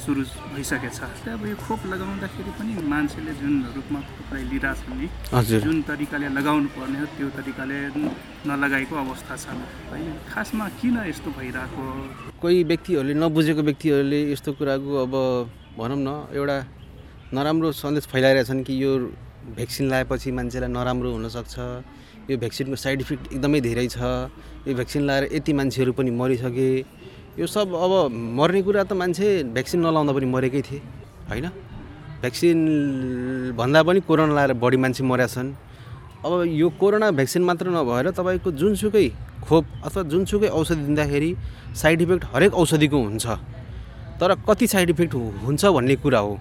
सुरु 0.09 0.25
भइसकेछ 0.57 0.99
त्यही 1.21 1.37
अब 1.37 1.43
यो 1.53 1.57
खोप 1.61 1.81
लगाउँदाखेरि 1.93 2.53
पनि 2.57 2.73
मान्छेले 2.81 3.33
जुन 3.45 3.55
रूपमा 3.77 4.01
खोपलाई 4.09 4.43
लिइरहेछन् 4.49 4.97
नि 4.97 5.07
हजुर। 5.37 5.61
जुन 5.69 5.77
तरिकाले 5.85 6.29
लगाउनु 6.33 6.69
पर्ने 6.73 6.99
हो 7.01 7.07
त्यो 7.13 7.29
तरिकाले 7.37 7.79
नलगाएको 8.49 8.95
अवस्था 9.05 9.35
छ। 9.37 9.47
अहिले 9.93 10.13
खासमा 10.33 10.65
किन 10.81 10.97
यस्तो 11.13 11.29
भइरहेको? 11.37 11.85
कोही 12.41 12.57
व्यक्तिहरूले 12.73 13.15
नबुझेको 13.21 13.63
व्यक्तिहरूले 13.69 14.21
यस्तो 14.33 14.51
कुराको 14.57 14.91
अब 15.05 15.15
भनौँ 15.77 16.01
न 16.01 16.09
एउटा 16.33 16.57
नराम्रो 17.37 17.69
सन्देश 17.77 18.05
फैलाइरहेछन् 18.09 18.65
कि 18.65 18.73
यो 18.81 18.93
भ्याक्सिन 19.61 19.85
लगाएपछि 19.93 20.29
मान्छेलाई 20.33 20.71
नराम्रो 20.73 21.09
हुनसक्छ। 21.21 21.57
यो 22.33 22.37
भ्याक्सिनको 22.41 22.77
साइड 22.81 23.01
इफेक्ट 23.05 23.25
एकदमै 23.37 23.61
धेरै 23.61 23.87
छ। 23.93 24.01
यो 24.65 24.73
भ्याक्सिन 24.73 25.03
लगाएर 25.05 25.25
यति 25.37 25.53
मान्छेहरू 25.53 25.93
पनि 25.93 26.11
मरिसके। 26.17 26.69
यो 27.39 27.47
सब 27.47 27.71
अब 27.71 28.11
मर्ने 28.11 28.61
कुरा 28.67 28.83
त 28.83 28.93
मान्छे 28.99 29.55
भ्याक्सिन 29.55 29.79
नलाउँदा 29.79 30.11
पनि 30.11 30.27
मरेकै 30.27 30.63
थिए 30.67 30.83
होइन? 31.31 31.47
भ्याक्सिन 32.19 32.59
भन्दा 33.55 33.81
पनि 33.87 34.01
कोरोना 34.03 34.35
लगाएर 34.35 34.53
बढी 34.59 34.77
मान्छे 34.83 35.03
मरेका 35.07 35.31
छन्। 35.31 35.55
अब 36.27 36.33
यो 36.51 36.69
कोरोना 36.83 37.15
भ्याक्सिन 37.15 37.43
मात्र 37.47 37.71
नभएर 37.71 38.11
तपाईँको 38.11 38.51
जुनसुकै 38.59 39.07
खोप 39.47 39.65
अथवा 39.87 40.03
जुनसुकै 40.11 40.49
औषधि 40.51 40.83
दिँदाखेरि 40.91 41.31
साइड 41.79 42.03
इफेक्ट 42.03 42.25
हरेक 42.35 42.53
औषधिको 42.59 42.99
हुन्छ। 43.07 43.27
तर 44.19 44.35
कति 44.43 44.67
साइड 44.67 44.91
इफेक्ट 44.99 45.15
हुन्छ 45.15 45.63
भन्ने 45.63 45.97
कुरा 46.03 46.19
हो। 46.19 46.35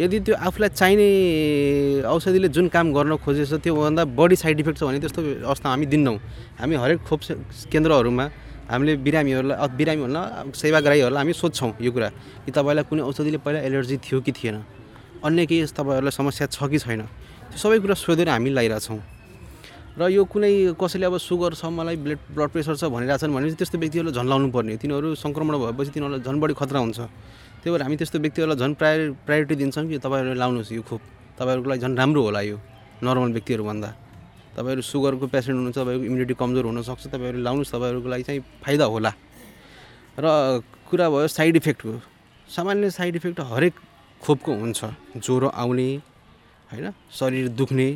यदि 0.00 0.18
त्यो 0.24 0.34
आफूलाई 0.48 0.68
चाहिने 0.80 1.08
औषधिले 2.08 2.48
जुन 2.48 2.72
काम 2.72 2.86
गर्न 2.96 3.20
खोजेछ 3.20 3.52
त्योभन्दा 3.60 4.04
बढी 4.16 4.36
साइड 4.40 4.60
इफेक्ट 4.64 4.78
छ 4.80 4.82
भने 4.88 4.98
त्यस्तो 5.04 5.44
अवस्था 5.44 5.68
हामी 5.68 5.86
दिन्नौँ। 5.92 6.16
हामी 6.56 6.74
हरेक 6.80 7.04
खोप 7.04 7.20
केन्द्रहरूमा 7.68 8.26
हामीले 8.70 8.96
बिरामीहरूलाई 9.02 9.68
बिरामी 9.74 10.02
भन्दा 10.06 10.22
सेवाग्राहीहरूलाई 10.54 11.20
हामी 11.20 11.34
सोध्छौँ 11.34 11.70
यो 11.82 11.90
कुरा 11.90 12.08
कि 12.46 12.50
तपाईँलाई 12.54 12.84
कुनै 12.86 13.02
औषधिले 13.02 13.38
पहिला 13.42 13.60
एलर्जी 13.66 13.96
थियो 13.98 14.18
कि 14.22 14.32
थिएन? 14.32 14.56
अन्य 15.26 15.46
केही 15.50 15.66
तपाईँहरूलाई 15.74 16.14
समस्या 16.14 16.46
छ 16.54 16.58
कि 16.70 16.78
छैन? 16.78 17.02
त्यो 17.50 17.58
सबै 17.58 17.78
कुरा 17.82 17.94
सोधेर 17.98 18.28
हामी 18.30 18.50
लगाइरहेछौँ। 18.54 19.00
र 19.98 20.06
यो 20.06 20.22
कुनै 20.22 20.78
कसैले 20.78 21.06
अब 21.10 21.18
सुगर 21.18 21.58
छ 21.58 21.66
मलाई 21.66 21.96
ब्लड 21.98 22.18
ब्लड 22.30 22.50
प्रेसर 22.54 22.74
छ 22.78 22.84
भनिरहेछन् 22.94 23.34
भने 23.34 23.50
त्यस्तो 23.58 23.76
व्यक्तिहरूलाई 23.82 24.14
झन् 24.14 24.28
लाउनु 24.30 24.48
पर्ने 24.54 24.78
तिनीहरू 24.78 25.18
सङ्क्रमण 25.18 25.54
भएपछि 25.60 25.90
तिनीहरूलाई 25.90 26.22
झन् 26.22 26.40
बढी 26.40 26.54
खतरा 26.54 26.78
हुन्छ। 26.78 26.98
त्यही 27.60 27.70
भएर 27.74 27.82
हामी 27.82 27.96
त्यस्तो 27.98 28.18
व्यक्तिहरूलाई 28.22 28.58
झन् 28.62 28.74
प्रायो 28.78 29.12
प्रायोरिटी 29.26 29.54
दिन्छौँ 29.60 29.84
कि 29.90 29.98
तपाईँहरूले 29.98 30.38
लाउनुहोस् 30.38 30.72
यो 30.72 30.82
खोप। 30.86 31.02
तपाईँहरूको 31.36 31.68
लागि 31.68 31.80
झन् 31.82 31.96
राम्रो 31.98 32.20
होला 32.22 32.40
यो 32.46 32.56
नर्मल 33.02 33.30
व्यक्तिहरूभन्दा। 33.34 33.88
तपाईँहरू 34.56 34.82
सुगरको 34.82 35.26
पेसेन्ट 35.26 35.56
हुनुहुन्छ 35.56 35.78
तपाईँको 35.78 36.04
इम्युनिटी 36.04 36.34
कमजोर 36.34 36.64
हुनसक्छ 36.64 37.06
तपाईँहरू 37.06 37.38
लाउनुहोस् 37.46 37.72
तपाईँहरूको 37.72 38.08
लागि 38.08 38.22
चाहिँ 38.22 38.40
फाइदा 38.64 38.84
होला। 38.84 39.12
र 40.18 40.26
कुरा 40.90 41.06
भयो 41.10 41.28
साइड 41.28 41.56
इफेक्टको। 41.56 41.92
सामान्य 42.50 42.90
साइड 42.90 43.16
इफेक्ट 43.16 43.40
हरेक 43.40 43.74
खोपको 44.22 44.52
हुन्छ। 44.52 44.80
ज्वरो 45.16 45.48
आउने 45.48 45.88
होइन 46.70 46.86
शरीर 47.10 47.48
दुख्ने 47.54 47.88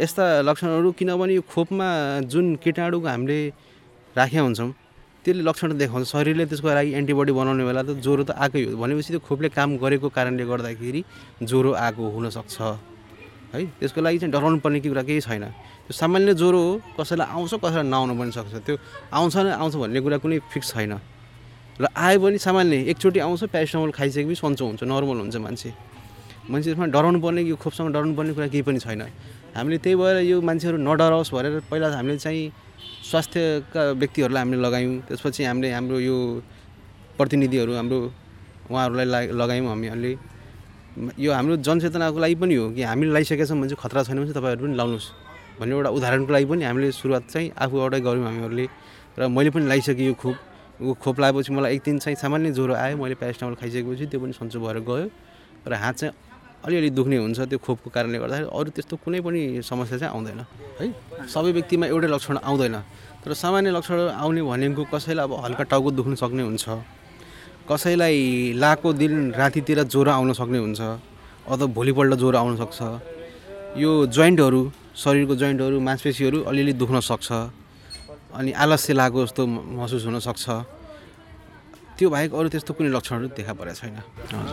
यस्ता 0.00 0.24
लक्षणहरू 0.42 0.90
किनभने 0.98 1.34
यो 1.34 1.42
खोपमा 1.46 1.86
जुन 2.26 2.46
किटाणुको 2.58 3.06
हामीले 3.06 3.38
राखेका 4.18 4.42
हुन्छौँ 4.42 4.70
त्यसले 5.24 5.42
लक्षण 5.42 5.78
देखाउँछ। 5.78 6.04
शरीरले 6.04 6.44
त्यसको 6.50 6.68
लागि 6.68 6.90
एन्टिबडी 7.00 7.32
बनाउने 7.32 7.64
बेला 7.64 7.82
त 7.82 7.96
ज्वरो 8.02 8.22
त 8.28 8.30
आएकै 8.34 8.60
हो। 8.66 8.76
भनेपछि 8.76 9.10
त्यो 9.14 9.20
खोपले 9.24 9.48
काम 9.54 9.78
गरेको 9.78 10.08
कारणले 10.10 10.44
गर्दाखेरि 10.44 11.00
ज्वरो 11.48 11.70
आएको 11.72 12.02
हुनसक्छ। 12.02 12.56
है। 13.54 13.64
त्यसको 13.78 14.00
लागि 14.02 14.18
चाहिँ 14.18 14.32
डराउनु 14.34 14.58
पर्ने 14.60 14.80
कुरा 14.82 15.02
केही 15.02 15.20
छैन। 15.22 15.44
त्यो 15.86 15.92
सामान्य 15.94 16.34
ज्वरो 16.34 16.58
हो 16.58 16.72
कसैलाई 16.98 17.26
आउँछ 17.30 17.52
कसैलाई 17.62 17.86
नआउनु 17.86 18.12
पनि 18.18 18.32
सक्छ। 18.34 18.54
त्यो 18.66 18.76
आउँछ 19.14 19.36
न 19.36 19.46
आउँछ 19.62 19.74
भन्ने 19.78 20.00
कुरा 20.02 20.18
कुनै 20.18 20.38
फिक्स 20.50 20.68
छैन। 20.74 20.92
र 21.80 21.84
आयो 21.90 22.18
भने 22.22 22.38
सामान्य 22.38 22.76
एकचोटि 22.90 23.18
आउँछ 23.18 23.42
प्यारासिटामोल 23.50 23.90
खाइसकेपछि 23.90 24.34
सन्चो 24.42 24.64
हुन्छ 24.66 24.82
नर्मल 24.86 25.18
हुन्छ 25.22 25.36
मान्छे। 25.42 25.70
मान्छे 26.50 26.66
त्यसमा 26.70 26.86
डराउनु 26.94 27.18
पर्ने 27.24 27.42
यो 27.50 27.56
खोपसँग 27.56 27.88
डराउनु 27.94 28.14
पर्ने 28.14 28.32
कुरा 28.34 28.48
केही 28.52 28.62
पनि 28.62 28.78
छैन। 28.78 29.02
हामीले 29.54 29.78
त्यही 29.82 29.96
भएर 29.96 30.16
यो 30.30 30.36
मान्छेहरू 30.42 30.78
नडराओस् 30.78 31.30
भनेर 31.34 31.66
पहिला 31.70 31.86
हामीले 31.98 32.18
चाहिँ 32.18 32.42
स्वास्थ्यका 33.10 33.82
व्यक्तिहरूलाई 34.00 34.42
हामीले 34.42 34.60
लगायौँ। 34.62 34.94
त्यसपछि 35.08 35.42
हामीले 35.44 35.68
हाम्रो 35.72 35.98
यो 35.98 36.16
प्रतिनिधिहरू 37.18 37.72
हाम्रो 37.74 37.98
उहाँहरूलाई 38.70 39.24
लगायौँ 39.34 39.66
हामीहरूले 39.68 40.12
यो 40.94 41.32
हाम्रो 41.32 41.56
जनचेतनाको 41.66 42.18
लागि 42.18 42.34
पनि 42.38 42.54
हो 42.54 42.70
कि 42.70 42.82
हामीले 42.82 43.10
लगाइसकेका 43.10 43.44
छौँ 43.44 43.58
भने 43.58 43.68
चाहिँ 43.68 43.82
खतरा 43.82 44.02
छैन 44.06 44.16
भने 44.16 44.26
चाहिँ 44.30 44.38
तपाईँहरू 44.38 44.62
पनि 44.62 44.76
लाउनुहोस् 44.78 45.08
भन्ने 45.58 45.74
एउटा 45.74 45.90
उदाहरणको 45.90 46.32
लागि 46.32 46.46
पनि 46.46 46.64
हामीले 46.64 46.90
सुरुवात 46.94 47.24
चाहिँ 47.34 47.50
आफूबाटै 47.58 48.00
गऱ्यौँ 48.00 48.24
हामीहरूले 48.24 48.66
र 49.18 49.26
मैले 49.26 49.50
पनि 49.50 49.64
लगाइसकेँ 49.66 50.06
यो 50.06 50.14
खोप। 50.14 50.36
यो 50.82 50.94
खोप 51.02 51.16
लगाएपछि 51.20 51.50
मलाई 51.54 51.74
एक 51.74 51.82
दिन 51.82 51.98
चाहिँ 51.98 52.16
सामान्य 52.18 52.50
ज्वरो 52.54 52.74
आयो 52.74 52.96
मैले 52.98 53.14
प्यारासिटामोल 53.18 53.54
खाइसकेपछि 53.58 54.06
त्यो 54.06 54.18
पनि 54.22 54.32
सन्चो 54.38 54.58
भएर 54.62 54.78
गयो 54.86 55.06
र 55.66 55.72
हात 55.74 55.94
चाहिँ 55.98 56.14
अलिअलि 56.62 56.90
दुख्ने 56.90 57.16
हुन्छ 57.26 57.40
त्यो 57.50 57.58
खोपको 57.58 57.90
कारणले 57.90 58.18
गर्दाखेरि 58.18 58.50
अरू 58.54 58.70
त्यस्तो 58.74 58.94
कुनै 59.02 59.20
पनि 59.20 59.62
समस्या 59.66 59.98
चाहिँ 59.98 60.14
आउँदैन 60.14 60.40
है? 60.78 60.86
सबै 61.26 61.50
व्यक्तिमा 61.58 61.86
एउटै 61.90 62.08
लक्षण 62.08 62.36
आउँदैन। 62.38 62.76
तर 63.22 63.32
सामान्य 63.34 63.70
लक्षणहरू 63.70 64.08
आउने 64.14 64.42
भनेको 64.42 64.82
कसैलाई 64.94 65.24
अब 65.26 65.32
हल्का 65.44 65.64
टाउको 65.70 65.90
दुख्नु 65.90 66.14
सक्ने 66.22 66.42
हुन्छ। 66.42 66.64
कसैलाई 67.64 68.52
लाएको 68.60 68.88
दिन 68.92 69.32
रातितिर 69.32 69.82
ज्वरो 69.88 70.10
आउन 70.10 70.32
सक्ने 70.36 70.58
हुन्छ 70.58 70.80
अथवा 71.48 71.66
भोलिपल्ट 71.72 72.14
ज्वरो 72.20 72.36
आउन 72.38 72.56
सक्छ। 72.60 72.78
यो 73.80 73.90
जोइन्टहरू 74.06 74.60
शरीरको 74.94 75.34
जोइन्टहरू 75.40 75.80
मांसपेसीहरू 75.80 76.38
अलिअलि 76.44 76.72
दुख्न 76.76 77.00
सक्छ 77.00 77.28
अनि 78.36 78.52
आलस्य 78.52 78.92
लागेको 78.92 79.24
जस्तो 79.24 79.42
महसुस 79.46 80.04
हुनसक्छ 80.04 80.44
त्यो 81.96 82.06
बाहेक 82.10 82.30
अरू 82.34 82.48
त्यस्तो 82.52 82.72
कुनै 82.76 82.90
लक्षणहरू 82.92 83.26
देखा 83.32 83.52
परेको 83.56 83.76
छैन। 83.80 83.96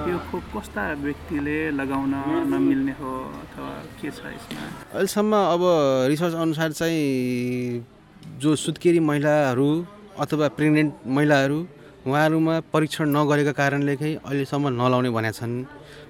यो 0.08 0.18
खोप 0.32 0.44
कस्ता 0.56 0.82
व्यक्तिले 1.04 1.58
लगाउन 1.76 2.14
नमिल्ने 2.48 2.94
हो 2.96 3.12
अथवा 3.44 3.70
के 4.00 4.08
छ 4.08 4.20
यसमा? 4.32 4.62
अहिलेसम्म 4.96 5.34
अब 5.36 5.62
रिसर्च 6.08 6.34
अनुसार 6.48 6.72
चाहिँ 6.80 8.40
जो 8.40 8.56
सुत्केरी 8.56 9.00
महिलाहरू 9.04 9.70
अथवा 10.24 10.48
प्रेग्नेन्ट 10.58 10.94
महिलाहरू 11.18 11.60
उहाँहरूमा 12.02 12.54
परीक्षण 12.74 13.14
नगरेका 13.14 13.52
कारणले 13.54 13.96
चाहिँ 13.96 14.16
अहिलेसम्म 14.26 14.68
नलाउने 14.74 15.10
भनेका 15.14 15.38
छन्। 15.38 15.54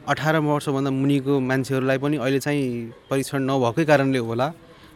अठार 0.07 0.36
वर्षभन्दा 0.39 0.91
मुनिको 0.91 1.33
मान्छेहरूलाई 1.39 1.98
पनि 2.00 2.17
अहिले 2.24 2.39
चाहिँ 2.39 2.63
परीक्षण 3.12 3.39
नभएकै 3.43 3.83
कारणले 3.91 4.19
होला 4.24 4.48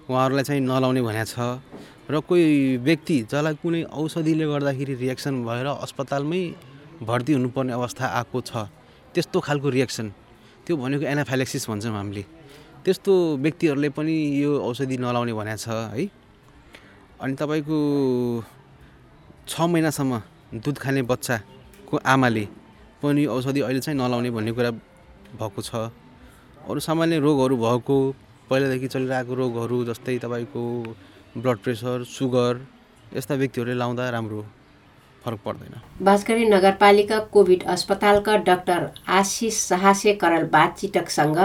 उहाँहरूलाई 0.08 0.44
चाहिँ 0.48 0.62
नलाउने 0.64 1.02
भनेको 1.04 1.28
छ। 1.28 1.60
र 2.08 2.20
कोही 2.24 2.78
व्यक्ति 2.80 3.16
जसलाई 3.28 3.54
कुनै 3.60 3.82
औषधिले 3.92 4.46
गर्दाखेरि 4.48 4.94
रियाक्सन 5.04 5.44
भएर 5.44 5.68
अस्पतालमै 5.84 6.42
भर्ती 7.04 7.32
हुनुपर्ने 7.34 7.74
अवस्था 7.76 8.06
आएको 8.16 8.40
छ 8.48 8.72
त्यस्तो 9.12 9.40
खालको 9.44 9.68
रियाक्सन 9.76 10.08
त्यो 10.64 10.74
भनेको 10.80 11.06
एनाफाइलेक्सिस 11.12 11.64
भन्छौँ 11.70 11.92
हामीले। 11.92 12.24
त्यस्तो 12.86 13.14
व्यक्तिहरूले 13.44 13.90
पनि 13.92 14.16
यो 14.40 14.52
औषधि 14.64 14.96
नलाउने 15.04 15.34
भनेको 15.34 15.60
छ 15.60 15.68
है। 15.92 16.08
अनि 17.20 17.34
तपाईँको 17.36 17.78
छ 19.44 19.54
महिनासम्म 19.60 20.14
दुध 20.54 20.78
खाने 20.78 21.02
बच्चाको 21.02 21.98
आमाले 22.06 22.46
पनि 23.02 23.26
औषधि 23.26 23.62
अहिले 23.62 23.80
चाहिँ 23.80 23.98
नलाउने 24.00 24.30
भन्ने 24.32 24.52
कुरा 24.52 24.72
भएको 24.72 25.62
छ। 25.62 25.76
अरू 26.70 26.80
सामान्य 26.80 27.20
रोगहरू 27.20 27.58
भएको 27.58 27.98
पहिलादेखि 28.50 28.88
चलिरहेको 28.88 29.34
रोगहरू 29.34 29.84
जस्तै 29.86 30.18
तपाईँको 30.24 30.62
ब्लड 31.38 31.58
प्रेसर 31.60 32.04
सुगर 32.08 32.62
यस्ता 33.14 33.36
व्यक्तिहरूले 33.36 33.76
लाउँदा 33.76 34.10
राम्रो 34.10 34.42
फरक 35.26 35.40
पर्दैन। 35.46 35.82
बाँसगढी 36.06 36.46
नगरपालिका 36.46 37.20
कोभिड 37.34 37.64
अस्पतालका 37.66 38.38
डाक्टर 38.46 38.90
आशिष 39.10 39.56
साहसे 39.66 40.14
करल 40.14 40.44
बातचितकसँग 40.48 41.38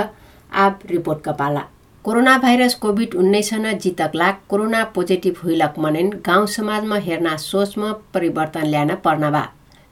आब 0.52 0.78
रिपोर्टका 0.90 1.33
पाला 1.33 1.62
कोरोना 2.04 2.37
भाइरस 2.38 2.75
कोभिड 2.75 3.14
उन्नाइसना 3.14 3.73
जितक 3.85 4.12
लाग 4.14 4.37
कोरोना 4.49 4.83
पोजिटिभ 4.95 5.40
हुइलक 5.45 5.75
मनेन 5.78 6.09
गाउँ 6.26 6.47
समाजमा 6.47 6.97
हेर्न 6.99 7.37
सोचमा 7.37 7.92
परिवर्तन 8.14 8.66
ल्यान 8.66 8.95
पर्न 9.04 9.30
बा 9.30 9.42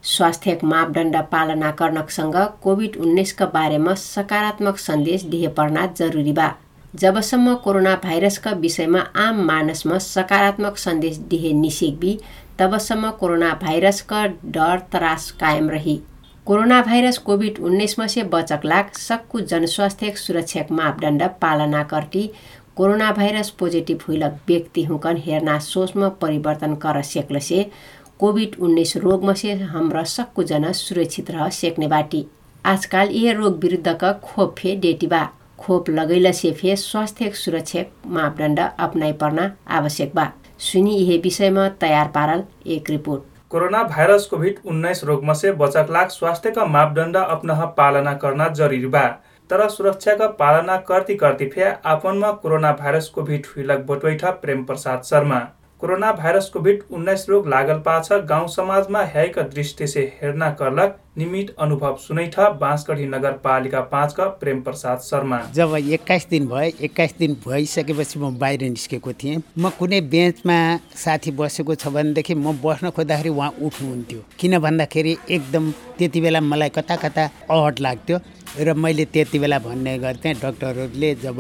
स्वास्थ्य 0.04 0.58
मापदण्ड 0.64 1.16
पालना 1.32 1.70
गर्नसँग 1.80 2.36
कोभिड 2.62 2.96
उन्नाइसका 2.96 3.46
बारेमा 3.54 3.94
सकारात्मक 3.96 4.78
सन्देश 4.78 5.22
दिए 5.24 5.48
पर्ना 5.58 5.86
जरुरी 5.98 6.32
बा। 6.32 6.48
जबसम्म 6.94 7.54
कोरोना 7.64 7.94
भाइरसका 8.04 8.50
विषयमा 8.60 9.06
आम 9.26 9.44
मानसमा 9.46 9.98
सकारात्मक 10.08 10.78
सन्देश 10.78 11.16
दिए 11.30 11.52
निषेकबी 11.54 12.18
तबसम्म 12.58 13.10
कोरोना 13.20 13.52
भाइरसका 13.62 14.26
डर 14.46 14.78
त्रास 14.92 15.30
कायम 15.40 15.70
रही। 15.70 16.00
कोरोना 16.49 16.81
भाइरस 16.83 17.17
कोभिड 17.19 17.59
उन्नाइसमा 17.61 18.07
से 18.07 18.23
बचक 18.33 18.61
लाग 18.64 18.93
सक्कु 18.97 19.40
जनस्वास्थ्य 19.40 20.11
सुरक्षा 20.17 20.62
मापदण्ड 20.71 21.23
पालना 21.40 21.83
करती 21.90 22.23
कोरोना 22.76 23.11
भाइरस 23.12 23.50
पोजिटिभ 23.59 24.05
हुइलक 24.09 24.38
व्यक्ति 24.49 24.85
हुकन 24.85 25.17
हेर्ना 25.26 25.59
सोचमा 25.67 26.09
परिवर्तन 26.23 26.75
कर 26.85 27.02
सेक्ल 27.02 27.38
से 27.49 27.61
कोभिड 28.21 28.57
उन्नाइस 28.61 28.97
रोगमा 28.97 29.35
से 29.43 29.52
हमरा 29.75 30.05
सक्कु 30.14 30.43
जना 30.52 30.73
सुरक्षित 30.73 31.31
रह 31.31 31.49
सेक्ने 31.59 31.87
बाटी। 31.87 32.26
आजकाल 32.64 33.11
यह 33.11 33.38
रोग 33.38 33.62
विरुद्धका 33.62 34.12
खोप 34.25 34.57
फे 34.59 34.76
डेटी 34.76 35.07
बा 35.07 35.25
खोप 35.59 35.90
लगैला 35.90 36.33
से 36.33 36.52
फे 36.52 36.76
स्वास्थ्य 36.78 37.31
सुरक्षा 37.45 37.85
मापदण्ड 38.17 38.61
अपनाइ 38.61 39.12
पर्न 39.21 39.50
आवश्यक 39.81 40.14
बा। 40.14 40.31
सुनि 40.59 40.97
यह 40.97 41.21
विषयमा 41.25 41.69
तयार 41.81 42.09
पारल 42.14 42.45
एक 42.67 42.90
रिपोर्ट। 42.90 43.27
कोरोना 43.50 43.83
भाइरस 43.83 44.26
कोभिड 44.26 44.59
उन्नाइस 44.67 45.02
रोगमा 45.05 45.33
से 45.33 45.50
बचकलाग 45.52 46.09
स्वास्थ्यका 46.09 46.64
मापदण्ड 46.67 47.17
अपनह 47.17 47.64
पालना 47.76 48.12
गर्न 48.25 48.49
जरुरी 48.55 48.87
बा। 48.87 49.05
तर 49.50 49.69
सुरक्षाका 49.69 50.26
पालना 50.40 50.76
करती 50.88 51.14
करती 51.14 51.47
फे 51.49 51.64
आपनमा 51.87 52.33
कोरोना 52.43 52.73
भाइरस 52.73 53.09
कोभिड 53.09 53.47
हुइलक 53.47 53.87
बटवैठा 53.88 54.31
Prem 54.43 54.64
Prasad 54.64 55.02
Sharma. 55.02 55.38
Corona 55.80 56.11
virus 56.12 56.49
covid 56.50 56.82
उन्नाइस 56.90 57.25
रोग 57.28 57.49
लागल 57.49 57.78
पाछ। 57.80 58.12
गाउँ 58.28 58.49
समाजमा 58.49 59.02
ह्याइका 59.12 59.42
दृष्टि 59.49 59.87
से 59.87 60.00
हेर्ना 60.20 60.50
करलक 60.61 60.97
निमित 61.18 61.54
अनुभव 61.58 61.97
सुनैठ 61.97 62.38
बाँसगढी 62.61 63.06
नगरपालिका 63.06 63.80
पाँचका 63.92 64.25
प्रेम 64.40 64.61
प्रसाद 64.62 64.99
शर्मा। 65.00 65.40
जब 65.54 65.75
एक्काइस 65.76 66.26
दिन 66.30 66.47
भयो 66.49 66.85
एक्काइस 66.85 67.14
दिन 67.18 67.37
भइसकेपछि 67.47 68.18
म 68.18 68.30
बाहिर 68.38 68.62
निस्केको 68.62 69.12
थिएँ। 69.12 69.42
म 69.58 69.70
कुनै 69.78 70.00
बेन्चमा 70.11 70.58
साथी 70.99 71.30
बसेको 71.38 71.75
छ 71.75 71.88
भनेदेखि 71.88 72.35
म 72.35 72.58
बस्न 72.58 72.90
खोज्दाखेरि 72.90 73.28
उहाँ 73.28 73.50
उठ्नुहुन्थ्यो। 73.62 74.20
किन 74.38 74.58
भन्दाखेरि 74.58 75.16
एकदम 75.30 75.70
त्यति 75.99 76.20
बेला 76.20 76.40
मलाई 76.40 76.68
कता 76.75 76.97
कता 76.97 77.30
अहट 77.50 77.80
लाग्थ्यो। 77.80 78.18
र 78.57 78.73
मैले 78.75 79.05
त्यति 79.12 79.38
बेला 79.38 79.59
भन्ने 79.59 79.99
गर्थेँ 79.99 80.35
डक्टरहरूले 80.43 81.14
जब 81.23 81.38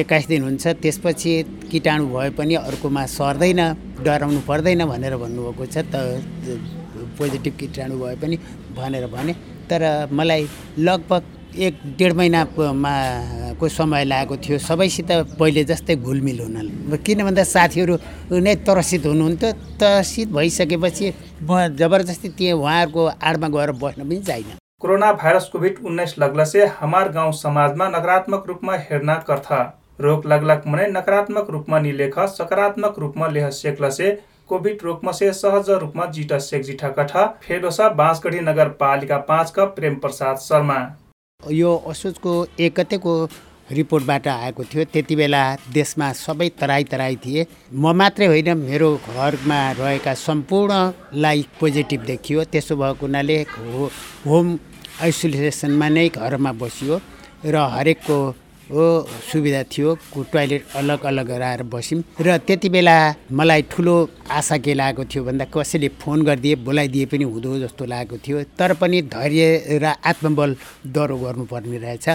एक्काइस 0.00 0.26
दिन 0.28 0.42
हुन्छ 0.42 0.66
त्यसपछि 0.82 1.32
किटाणु 1.70 2.06
भए 2.08 2.30
पनि 2.38 2.54
अर्कोमा 2.56 3.04
सर्दैन 3.06 3.60
डराउनु 4.04 4.40
पर्दैन 4.48 4.84
भनेर 4.88 5.16
भन्नुभएको 5.22 5.66
छ 5.66 5.84
त 5.92 5.94
पोजिटिभ 7.18 7.54
किटाणु 7.60 7.98
भए 7.98 8.14
पनि 8.22 8.36
भनेर 8.76 9.06
भने। 9.06 9.32
तर 9.70 9.82
मलाई 10.12 10.48
लगभग 10.78 11.22
एक 11.58 11.74
डेढ 11.98 12.12
महिनामा 12.12 12.92
को 13.60 13.68
समय 13.68 14.04
लागेको 14.04 14.36
थियो 14.36 14.58
सबैसित 14.58 15.10
पहिले 15.38 15.64
जस्तै 15.70 15.96
घुलमिल 15.96 16.40
हुन 16.40 16.96
किन 17.06 17.24
भन्दा 17.24 17.44
साथीहरू 17.44 17.94
नै 18.32 18.54
त्रसित 18.66 19.06
हुनुहुन्थ्यो 19.06 19.52
त्रसित 19.80 20.28
भइसकेपछि 20.36 21.12
म 21.42 21.68
जबरजस्ती 21.80 22.28
त्यहाँ 22.38 22.58
उहाँहरूको 22.58 23.02
आडमा 23.28 23.48
गएर 23.48 23.72
बस्न 23.82 24.08
पनि 24.08 24.22
चाहिनँ 24.28 24.56
कोरोना 24.82 25.12
भाइरस 25.12 25.48
कोभिड 25.52 25.78
उन्नाइस 25.84 26.14
लगला 26.18 26.44
से 26.44 26.66
हमार 26.72 27.08
गाउँ 27.12 27.32
समाजमा 27.32 27.86
नकारात्मक 27.88 28.44
रूपमा 28.48 28.74
हेर्ना 28.80 29.14
कर्थ 29.28 29.48
रोग 30.00 30.26
लगलक 30.26 30.66
मनै 30.66 30.86
नकारात्मक 30.88 31.50
रूपमा 31.50 31.78
निलेख 31.78 32.18
सकारात्मक 32.34 32.98
रूपमा 32.98 33.28
लेह 33.28 33.48
सेक्ल 33.52 33.90
से 33.90 34.10
कोभिड 34.48 34.84
रोगमा 34.84 35.12
से 35.12 35.32
सहज 35.32 35.70
रूपमा 35.80 36.06
जिट 36.12 36.32
सेक 36.42 36.62
जिठा 36.64 36.88
कठ 36.98 37.16
फेडोसा 37.46 37.88
बाँसगढी 38.02 38.40
नगरपालिका 38.40 39.18
पाँचका 39.28 39.64
प्रेम 39.74 39.94
प्रसाद 39.96 40.36
शर्मा। 40.46 40.78
यो 41.42 41.76
असोजको 41.88 42.34
एक 42.60 42.80
गतेको 42.80 43.14
रिपोर्टबाट 43.70 44.26
आएको 44.28 44.64
थियो। 44.64 44.84
त्यति 44.92 45.16
बेला 45.16 45.42
देशमा 45.72 46.12
सबै 46.16 46.48
तराई 46.60 46.84
तराई 46.84 47.16
थिए। 47.24 47.46
म 47.72 47.92
मात्रै 47.92 48.26
होइन 48.26 48.56
मेरो 48.58 48.88
घरमा 49.08 49.60
रहेका 49.78 50.14
सम्पूर्णलाई 50.16 51.46
पोजिटिभ 51.60 52.00
देखियो। 52.10 52.44
त्यसो 52.52 52.76
भएको 52.76 53.06
हुनाले 53.06 53.38
हो 53.54 53.90
होम 54.26 54.58
आइसोलेसनमा 55.02 55.88
नै 55.88 56.08
घरमा 56.08 56.52
बसियो 56.60 57.00
र 57.44 57.56
हरेकको 57.74 58.18
हो 58.68 58.84
सुविधा 59.32 59.62
थियो। 59.72 59.94
टोइलेट 60.32 60.64
अलग 60.76 61.04
अलग 61.06 61.26
गराएर 61.28 61.62
बस्यौँ 61.72 62.02
र 62.20 62.36
त्यति 62.46 62.68
बेला 62.68 62.96
मलाई 63.32 63.62
ठुलो 63.72 63.94
आशा 64.28 64.56
के 64.60 64.74
लागेको 64.74 65.04
थियो 65.04 65.24
भन्दा 65.24 65.44
कसैले 65.48 65.88
फोन 66.00 66.22
गरिदिए 66.24 66.56
बोलाइदिए 66.66 67.06
पनि 67.08 67.24
हुँदो 67.24 67.58
जस्तो 67.64 67.84
लागेको 67.84 68.16
थियो। 68.24 68.42
तर 68.58 68.74
पनि 68.80 69.02
धैर्य 69.08 69.78
र 69.82 69.94
आत्मबल 70.04 70.56
दह्रो 70.86 71.16
गर्नुपर्ने 71.16 71.78
रहेछ। 71.78 72.08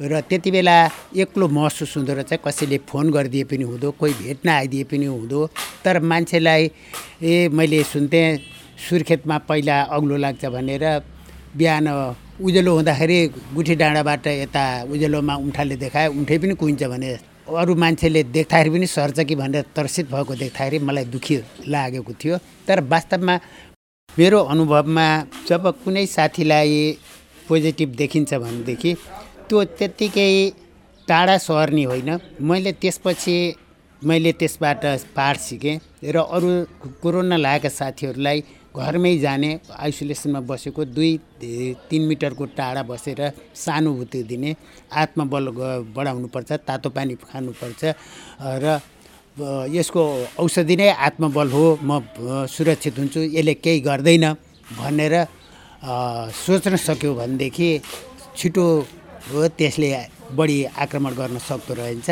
र 0.00 0.20
त्यति 0.30 0.50
बेला 0.50 0.74
एक्लो 1.18 1.48
महसुस 1.48 1.96
हुँदो 1.96 2.12
रहेछ 2.14 2.32
कसैले 2.46 2.78
फोन 2.86 3.10
गरिदिए 3.10 3.44
पनि 3.50 3.64
हुँदो 3.66 3.90
कोही 3.98 4.12
भेट्न 4.14 4.48
आइदिए 4.48 4.84
पनि 4.86 5.06
हुँदो। 5.06 5.40
तर 5.84 5.98
मान्छेलाई 6.00 6.70
ए 7.22 7.48
मैले 7.50 7.82
सुन्थेँ 7.82 8.38
सुर्खेतमा 8.78 9.38
पहिला 9.48 9.76
अग्लो 9.90 10.16
लाग्छ 10.16 10.44
भनेर 10.54 10.84
बिहान 11.58 11.88
उज्यालो 12.38 12.74
हुँदाखेरि 12.74 13.18
गुठी 13.54 13.74
डाँडाबाट 13.74 14.26
यता 14.46 14.64
उज्यालोमा 14.86 15.34
उम्ठाले 15.34 15.76
देखाए 15.82 16.06
उम्ठै 16.14 16.38
पनि 16.38 16.54
कुहिन्छ 16.54 16.82
भने 16.94 17.10
अरू 17.58 17.74
मान्छेले 17.74 18.22
देख्दाखेरि 18.30 18.70
पनि 18.70 18.86
सर्छ 18.86 19.18
कि 19.26 19.34
भनेर 19.34 19.64
तर्सित 19.74 20.06
भएको 20.14 20.34
देख्दाखेरि 20.46 20.78
मलाई 20.78 21.04
दुःखी 21.10 21.36
लागेको 21.66 22.12
थियो। 22.22 22.38
तर 22.68 22.86
वास्तवमा 22.86 23.34
मेरो 24.10 24.38
अनुभवमा 24.46 25.06
जब 25.48 25.62
कुनै 25.82 26.06
साथीलाई 26.06 26.74
पोजिटिभ 27.48 27.88
देखिन्छ 27.98 28.34
भनेदेखि 28.34 28.94
त्यो 29.48 29.64
त्यत्तिकै 29.78 30.30
टाढा 31.08 31.36
सर्ने 31.38 31.84
होइन। 31.90 32.10
मैले 32.48 32.72
त्यसपछि 32.82 33.36
मैले 34.02 34.32
त्यसबाट 34.40 34.84
पाठ 35.16 35.36
सिकेँ 35.40 35.76
र 36.14 36.16
अरू 36.36 36.50
कोरोना 37.02 37.36
लागेका 37.36 37.68
साथीहरूलाई 37.68 38.38
घरमै 38.76 39.12
जाने 39.18 39.50
आइसोलेसनमा 39.84 40.40
बसेको 40.50 40.84
दुई 40.96 41.10
तिन 41.90 42.02
मिटरको 42.08 42.44
टाढा 42.58 42.82
बसेर 42.90 43.20
सानुभूति 43.64 44.22
दिने 44.30 44.50
आत्मबल 45.02 45.44
बढाउनुपर्छ 45.96 46.50
तातो 46.68 46.88
पानी 46.96 47.14
खानुपर्छ 47.26 47.82
र 48.62 48.78
यसको 49.72 50.02
औषधि 50.38 50.76
नै 50.76 50.88
आत्मबल 51.08 51.48
हो 51.56 51.64
म 51.82 51.90
सुरक्षित 52.54 52.98
हुन्छु 52.98 53.20
यसले 53.34 53.54
केही 53.64 53.80
गर्दैन 53.88 54.26
भनेर 54.78 55.14
सोच्न 56.36 56.76
सक्यो 56.86 57.14
भनेदेखि 57.14 57.70
छिटो 58.36 58.66
हो 59.26 59.48
त्यसले 59.58 59.88
बढी 60.36 60.58
आक्रमण 60.76 61.12
गर्न 61.14 61.38
सक्दो 61.38 61.74
रहेछ। 61.74 62.10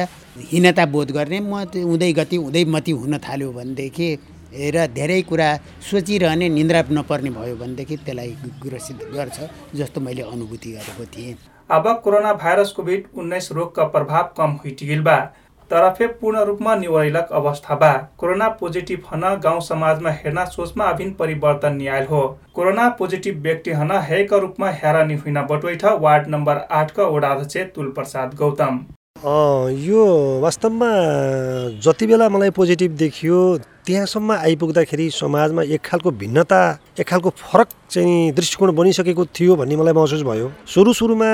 हीनता 0.51 0.85
बोध 0.87 1.11
गर्ने 1.11 1.40
म 1.40 1.64
हुँदै 1.75 2.12
गति 2.12 2.37
हुँदै 2.37 2.64
मती 2.64 2.92
हुन 2.92 3.19
थाल्यो 3.19 3.53
भनेदेखि 3.53 4.09
र 4.75 4.87
धेरै 4.88 5.21
कुरा 5.29 5.49
सोचिरहने 5.90 6.49
निन्द्रा 6.49 6.83
नपर्ने 6.90 7.31
भयो 7.31 7.57
भनेदेखि 7.57 7.97
त्यसलाई 7.97 8.31
ग्रसित 8.62 8.99
गर्छ 9.14 9.38
जस्तो 9.75 10.01
मैले 10.01 10.23
अनुभूति 10.25 10.71
गरेको 10.73 11.05
थिएँ। 11.12 11.37
अब 11.71 11.85
कोरोना 12.05 12.33
भाइरस 12.35 12.71
कोभिड 12.73 13.07
उन्नाइस 13.19 13.53
रोगका 13.53 13.85
प्रभाव 13.95 14.25
कम 14.38 14.51
हुइटिगिल 14.62 15.01
बा। 15.03 15.16
तरफे 15.70 16.07
पूर्ण 16.09 16.42
रूपमा 16.44 16.74
निवैलक 16.76 17.29
अवस्था 17.35 17.74
बा। 17.76 17.92
कोरोना 18.18 18.48
पोजिटिभ 18.61 19.05
हन 19.12 19.22
गाउँ 19.44 19.61
समाजमा 19.62 20.11
हेर्न 20.12 20.44
सोचमा 20.46 20.85
अभिन्न 20.87 21.12
परिवर्तन 21.14 21.76
न्यायल 21.76 22.07
हो। 22.07 22.22
कोरोना 22.55 22.88
पोजिटिभ 22.98 23.40
व्यक्ति 23.42 23.70
हन 23.72 23.90
हेक 24.05 24.33
रूपमा 24.35 24.70
हेरानी 24.83 25.14
हुइन 25.16 25.42
बटवैठ 25.50 25.85
वार्ड 26.00 26.29
नम्बर 26.29 26.66
आठका 26.72 27.05
वडाध्यक्ष 27.07 27.74
तुल 27.74 27.90
प्रसाद 27.92 28.35
गौतम 28.35 28.85
यो 29.83 30.05
वास्तवमा 30.40 30.90
जति 31.85 32.07
बेला 32.07 32.29
मलाई 32.29 32.50
पोजिटिभ 32.52 32.96
देखियो 32.98 33.38
त्यहाँसम्म 33.87 34.33
आइपुग्दाखेरि 34.33 35.09
समाजमा 35.14 35.62
एक 35.62 35.81
खालको 35.87 36.11
भिन्नता 36.11 36.59
एक 36.99 37.07
खालको 37.07 37.31
फरक 37.31 37.68
चाहिँ 37.90 38.33
दृष्टिकोण 38.35 38.75
बनिसकेको 38.75 39.25
थियो 39.31 39.57
भन्ने 39.57 39.77
मलाई 39.77 39.94
महसुस 39.94 40.22
भयो। 40.27 40.51
सुरु 40.66 40.92
सुरुमा 40.92 41.29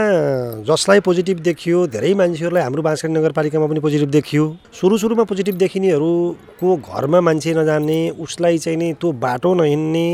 जसलाई 0.68 1.00
पोजिटिभ 1.00 1.38
देखियो 1.48 1.86
धेरै 1.88 2.12
मान्छेहरूलाई 2.12 2.62
हाम्रो 2.62 2.82
बाँसकाटी 2.82 3.14
नगरपालिकामा 3.14 3.66
पनि 3.66 3.80
पोजिटिभ 3.80 4.10
देखियो। 4.10 4.44
सुरु 4.68 4.98
सुरुमा 5.00 5.24
पोजिटिभ 5.24 5.56
देखिनेहरूको 5.64 6.76
घरमा 6.76 7.20
मान्छे 7.24 7.54
नजाने 7.56 7.98
उसलाई 8.20 8.58
चाहिँ 8.58 8.78
नि 8.78 8.92
त्यो 9.00 9.12
बाटो 9.16 9.54
नहिँड्ने 9.54 10.06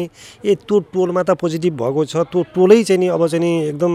ए 0.46 0.55
त्यो 0.62 0.79
टोलमा 0.94 1.22
त 1.27 1.35
पोजिटिभ 1.42 1.74
भएको 1.74 2.05
छ 2.07 2.22
त्यो 2.31 2.42
टोलै 2.55 2.83
चाहिँ 2.87 3.01
नि 3.03 3.09
अब 3.18 3.27
चाहिँ 3.27 3.42
नि 3.42 3.53
एकदम 3.68 3.94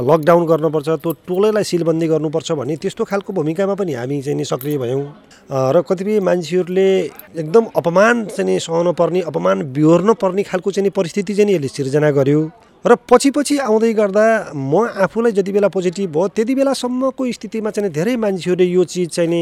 लकडाउन 0.00 0.46
गर्नुपर्छ 0.48 0.88
त्यो 0.96 1.12
टोलैलाई 1.28 1.64
सिलबन्दी 1.68 2.06
गर्नुपर्छ 2.08 2.52
भन्ने 2.56 2.76
त्यस्तो 2.80 3.04
खालको 3.04 3.32
भूमिकामा 3.36 3.74
पनि 3.76 3.92
हामी 4.00 4.22
चाहिँ 4.22 4.38
नि 4.40 4.44
सक्रिय 4.48 4.78
भयौँ। 4.80 5.04
र 5.46 5.82
कतिपय 5.86 6.20
मान्छेहरूले 6.26 6.88
एकदम 7.36 7.64
अपमान 7.76 8.24
चाहिँ 8.26 8.58
सहन 8.58 8.92
पर्ने 8.92 9.20
अपमान 9.22 9.62
बिहोर्न 9.72 10.14
पर्ने 10.14 10.42
खालको 10.42 10.70
चाहिँ 10.70 10.90
परिस्थिति 10.90 11.34
चाहिँ 11.34 11.54
यसले 11.54 11.68
सिर्जना 11.68 12.10
गर्यो। 12.10 12.40
र 12.84 12.94
पछि 13.10 13.30
पछि 13.30 13.56
आउँदै 13.58 13.92
गर्दा 13.94 14.24
म 14.54 14.86
आफूलाई 14.86 15.32
जति 15.32 15.52
बेला 15.52 15.68
पोजिटिभ 15.68 16.10
भयो 16.12 16.28
त्यति 16.28 16.54
बेलासम्मको 16.54 17.22
स्थितिमा 17.32 17.70
चाहिँ 17.70 17.90
धेरै 17.90 18.16
मान्छेहरूले 18.16 18.64
यो 18.66 18.84
चिज 18.84 19.08
चाहिँ 19.10 19.30
नि 19.30 19.40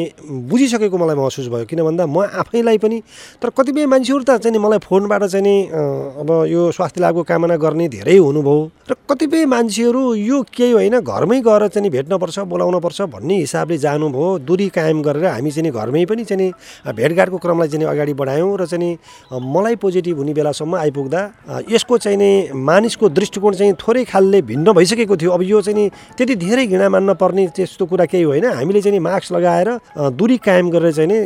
बुझिसकेको 0.49 0.97
मलाई 0.97 1.17
महसुस 1.17 1.49
भयो। 1.53 1.65
किन 1.69 1.83
भन्दा 1.85 2.07
म 2.07 2.25
आफैलाई 2.25 2.79
पनि 2.79 3.03
तर 3.43 3.51
कतिपय 3.53 3.87
मान्छेहरू 3.87 4.25
त 4.25 4.41
चाहिँ 4.41 4.59
मलाई 4.59 4.79
फोनबाट 4.81 5.25
चाहिँ 5.29 5.45
नि 5.45 5.57
अब 5.69 6.31
यो 6.49 6.71
स्वास्थ्य 6.73 7.01
लाभको 7.01 7.23
कामना 7.23 7.57
गर्ने 7.61 7.89
धेरै 7.89 8.17
हुनुभयो। 8.17 8.57
र 8.91 8.93
कतिपय 9.11 9.45
मान्छेहरू 9.45 10.03
यो 10.15 10.41
केही 10.49 10.73
होइन 10.73 11.01
घरमै 11.01 11.41
गएर 11.45 11.69
चाहिँ 11.69 11.91
भेट्नुपर्छ 11.91 12.39
बोलाउनुपर्छ 12.49 13.01
भन्ने 13.13 13.37
हिसाबले 13.45 13.77
जानुभयो। 13.79 14.39
दूरी 14.41 14.69
कायम 14.73 15.03
गरेर 15.03 15.27
हामी 15.27 15.51
चाहिँ 15.51 15.73
घरमै 15.73 16.05
पनि 16.09 16.25
चाहिँ 16.25 16.49
भेटघाटको 16.97 17.39
क्रमलाई 17.45 17.69
चाहिँ 17.69 17.87
अगाडि 17.93 18.15
बढायौँ 18.15 18.57
र 18.57 18.67
चाहिँ 18.67 18.97
मलाई 19.37 19.77
पोजिटिभ 19.77 20.17
हुने 20.17 20.33
बेलासम्म 20.33 20.75
आइपुग्दा 20.81 21.21
यसको 21.69 21.99
चाहिँ 21.99 22.17
नि 22.17 22.31
मानिसको 22.57 23.09
दृष्टि 23.09 23.34
दृष्टिकोण 23.35 23.55
चाहिँ 23.55 23.75
थोरै 23.77 24.05
खालले 24.05 24.41
भिन्न 24.45 24.73
भइसकेको 24.73 25.17
थियो 25.17 25.31
अब 25.33 25.43
यो 25.45 25.61
चाहिँ 25.61 25.75
नि 25.75 25.91
त्यति 26.17 26.35
धेरै 26.37 26.67
घृणा 26.67 26.89
मान्न 26.89 27.15
पर्ने 27.15 27.47
त्यस्तो 27.51 27.87
कुरा 27.87 28.05
केही 28.07 28.23
होइन 28.25 28.45
हामीले 28.47 28.81
चाहिँ 28.81 28.95
नि 28.95 29.01
मास्क 29.01 29.33
लगाएर 29.33 29.69
दूरी 30.13 30.37
कायम 30.39 30.71
गरेर 30.71 30.93
चाहिँ 30.93 31.11
नि 31.11 31.19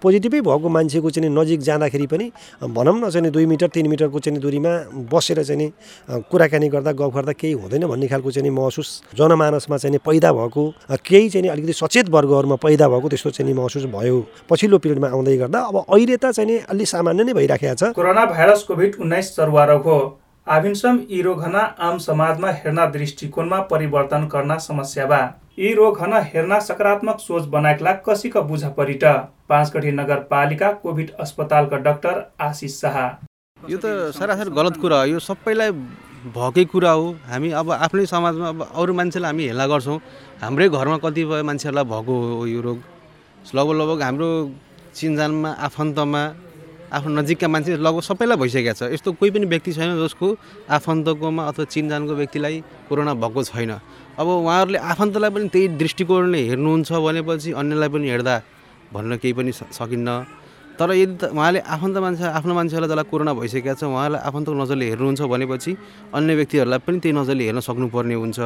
पोजिटिभै 0.00 0.40
भएको 0.40 0.68
मान्छेको 0.68 1.10
चाहिँ 1.10 1.30
नजिक 1.30 1.60
जाँदाखेरि 1.60 2.06
पनि 2.06 2.26
भनौँ 2.66 2.96
न 2.96 3.10
चाहिँ 3.10 3.30
दुई 3.30 3.46
मिटर 3.46 3.68
तिन 3.68 3.88
मिटरको 3.88 4.18
चाहिँ 4.18 4.40
दूरीमा 4.40 4.72
बसेर 5.06 5.42
चाहिँ 5.42 5.58
नि 5.58 5.68
कुराकानी 6.26 6.68
गर्दा 6.70 6.92
गफ 6.94 7.12
गर्दा 7.14 7.32
केही 7.34 7.52
हुँदैन 7.54 7.86
भन्ने 7.86 8.08
खालको 8.08 8.30
चाहिँ 8.30 8.50
महसुस 8.50 8.88
जनमानसमा 9.14 9.76
चाहिँ 9.76 9.98
पैदा 10.00 10.32
भएको 10.32 10.62
केही 11.02 11.28
चाहिँ 11.28 11.48
अलिकति 11.50 11.72
सचेत 11.74 12.08
वर्गहरूमा 12.08 12.56
पैदा 12.58 12.88
भएको 12.88 13.08
त्यस्तो 13.08 13.30
चाहिँ 13.36 13.54
महसुस 13.54 13.84
भयो 13.90 14.18
पछिल्लो 14.48 14.78
पिरियडमा 14.78 15.08
आउँदै 15.10 15.36
गर्दा 15.36 15.60
अब 15.62 15.76
अहिले 15.84 16.16
त 16.16 16.32
चाहिँ 16.32 16.58
अलि 16.66 16.84
सामान्य 16.86 17.24
नै 17.24 17.34
भइराखेको 17.34 17.76
छ 17.76 17.92
कोरोना 17.92 18.24
भाइरस 18.32 18.62
कोभिड 18.64 18.96
उन्नाइस 19.00 19.36
चरुवा 19.36 19.64
रोग 19.66 19.84
हो 19.84 20.00
आभिन्सम 20.50 20.98
यी 21.10 21.20
रोगहना 21.22 21.60
आम 21.78 21.98
समाजमा 21.98 22.50
हेर्न 22.52 22.84
दृष्टिकोणमा 22.92 23.58
परिवर्तन 23.70 24.24
गर्न 24.32 24.56
समस्या 24.58 25.04
बा। 25.06 25.18
यी 25.58 25.72
रोगहना 25.74 26.18
हेर्न 26.22 26.58
सकारात्मक 26.60 27.18
सोच 27.20 27.44
बनाएकला 27.48 27.92
कसीका 28.06 28.40
बुझ 28.48 28.62
परिट 28.78 29.04
पाँचगढी 29.48 29.92
नगरपालिका 29.92 30.72
कोभिड 30.82 31.10
अस्पतालका 31.20 31.76
डाक्टर 31.86 32.18
आशिष 32.40 32.80
शाह। 32.80 32.98
यो 33.70 33.78
त 33.78 34.10
सरासर 34.18 34.48
गलत 34.50 34.76
कुरा 34.82 34.98
हो। 34.98 35.06
यो 35.06 35.18
सबैलाई 35.20 35.70
भएकै 36.34 36.64
कुरा 36.74 36.90
हो। 36.90 37.06
हामी 37.30 37.50
अब 37.54 37.70
आफ्नै 37.78 38.06
समाजमा 38.10 38.48
अब 38.48 38.66
अरू 38.74 38.94
मान्छेलाई 38.98 39.30
हामी 39.30 39.46
हेला 39.46 39.66
गर्छौँ। 39.70 39.98
हाम्रै 40.42 40.68
घरमा 40.68 40.96
कतिपय 41.06 41.42
मान्छेहरूलाई 41.46 41.86
भएको 41.94 42.14
हो 42.26 42.46
यो 42.46 42.60
रोग। 42.60 42.78
लगभग 43.54 43.74
लगभग 43.80 44.02
हाम्रो 44.02 44.30
चिनजानमा 44.98 45.50
आफन्तमा 45.62 46.22
आफ्नो 46.90 47.10
नजिकका 47.22 47.46
मान्छे 47.48 47.76
लगभग 47.78 48.02
सबैलाई 48.02 48.36
भइसकेको 48.42 48.74
छ। 48.74 48.82
यस्तो 48.90 49.14
कोही 49.14 49.30
पनि 49.30 49.46
व्यक्ति 49.46 49.70
छैन 49.78 49.94
जसको 50.02 50.26
आफन्तकोमा 50.66 51.42
अथवा 51.50 51.64
चिनजानको 51.70 52.12
व्यक्तिलाई 52.18 52.56
कोरोना 52.90 53.14
भएको 53.14 53.40
छैन। 53.46 53.72
अब 54.18 54.26
उहाँहरूले 54.26 54.78
आफन्तलाई 54.78 55.30
पनि 55.30 55.46
त्यही 55.54 55.66
दृष्टिकोणले 55.78 56.40
हेर्नुहुन्छ 56.50 56.90
भनेपछि 56.90 57.50
अन्यलाई 57.54 57.88
पनि 57.94 58.06
हेर्दा 58.10 58.34
भन्न 58.90 59.16
केही 59.22 59.32
पनि 59.38 59.52
सकिन्न। 59.54 60.08
तर 60.74 60.90
यदि 60.96 61.14
त 61.20 61.22
उहाँले 61.30 61.60
आफन्त 61.60 61.96
मान्छे 62.02 62.24
आफ्नो 62.26 62.52
मान्छेहरूलाई 62.58 62.88
जसलाई 62.90 63.06
कोरोना 63.06 63.32
भइसकेको 63.38 63.74
छ 63.78 63.82
उहाँलाई 63.86 64.20
आफन्तको 64.26 64.54
नजरले 64.58 64.86
हेर्नुहुन्छ 64.90 65.20
भनेपछि 65.30 65.70
अन्य 66.10 66.32
व्यक्तिहरूलाई 66.40 66.80
पनि 66.82 66.98
त्यही 66.98 67.14
नजरले 67.20 67.44
हेर्न 67.46 67.60
सक्नुपर्ने 67.60 68.16
हुन्छ। 68.18 68.38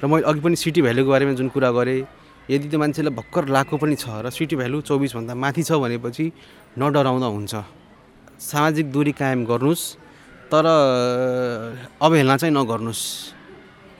र 0.00 0.04
मैले 0.06 0.24
अघि 0.24 0.40
पनि 0.40 0.56
सिटी 0.56 0.80
भ्यालुको 0.80 1.10
बारेमा 1.10 1.32
जुन 1.36 1.48
कुरा 1.52 1.70
गरेँ 1.76 2.00
यदि 2.46 2.66
त्यो 2.70 2.78
मान्छेलाई 2.78 3.14
भर्खर 3.18 3.44
लागेको 3.50 3.76
पनि 3.82 3.96
छ 3.98 4.06
र 4.22 4.30
सिटी 4.30 4.54
भ्यालु 4.54 4.78
चौबिसभन्दा 4.86 5.34
माथि 5.34 5.62
छ 5.66 5.70
भनेपछि 5.82 6.24
नडराउँदा 6.78 7.28
हुन्छ। 7.34 7.54
सामाजिक 8.38 8.86
दूरी 8.94 9.12
कायम 9.18 9.40
गर्नुहोस् 9.50 9.84
तर 10.52 10.64
अवहेलना 12.06 12.36
चाहिँ 12.40 12.54
नगर्नुहोस् 12.54 13.04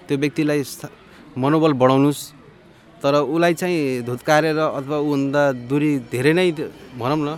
त्यो 0.06 0.16
व्यक्तिलाई 0.22 0.61
मनोबल 1.42 1.72
बढाउनुहोस् 1.82 2.22
तर 3.02 3.14
उसलाई 3.35 3.54
चाहिँ 3.61 4.06
धुत्कारेर 4.06 4.59
अथवा 4.78 4.98
ऊभन्दा 5.02 5.42
दूरी 5.66 5.90
धेरै 6.14 6.32
नै 6.38 6.46
भनौँ 7.02 7.18
न 7.18 7.28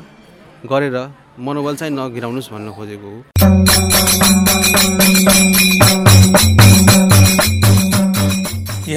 गरेर 0.69 0.97
मनोबल 1.41 1.75
चाहिँ 1.81 1.93
नगिराउनुहोस् 1.97 2.53
भन्न 2.53 2.69
खोजेको 2.77 3.09
हो। 3.09 3.19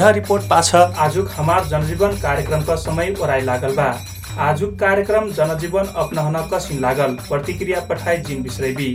यह 0.01 0.09
रिपोर्ट 0.09 0.43
पाछ। 0.49 0.75
आजुक 0.75 1.27
हमार 1.29 1.65
जनजीवन 1.65 2.15
कार्यक्रम 2.19 2.61
का 2.65 2.75
समय 2.75 3.13
ओराई 3.21 3.41
लागल 3.41 3.75
बा। 3.75 3.85
आजुक 4.39 4.73
कार्यक्रम 4.79 5.29
जनजीवन 5.31 5.91
अपनाहन 5.95 6.37
कसिन 6.53 6.79
लागल 6.79 7.13
प्रतिक्रिया 7.27 7.79
पठाए 7.89 8.17
जिन 8.19 8.41
बिसरेबी। 8.43 8.87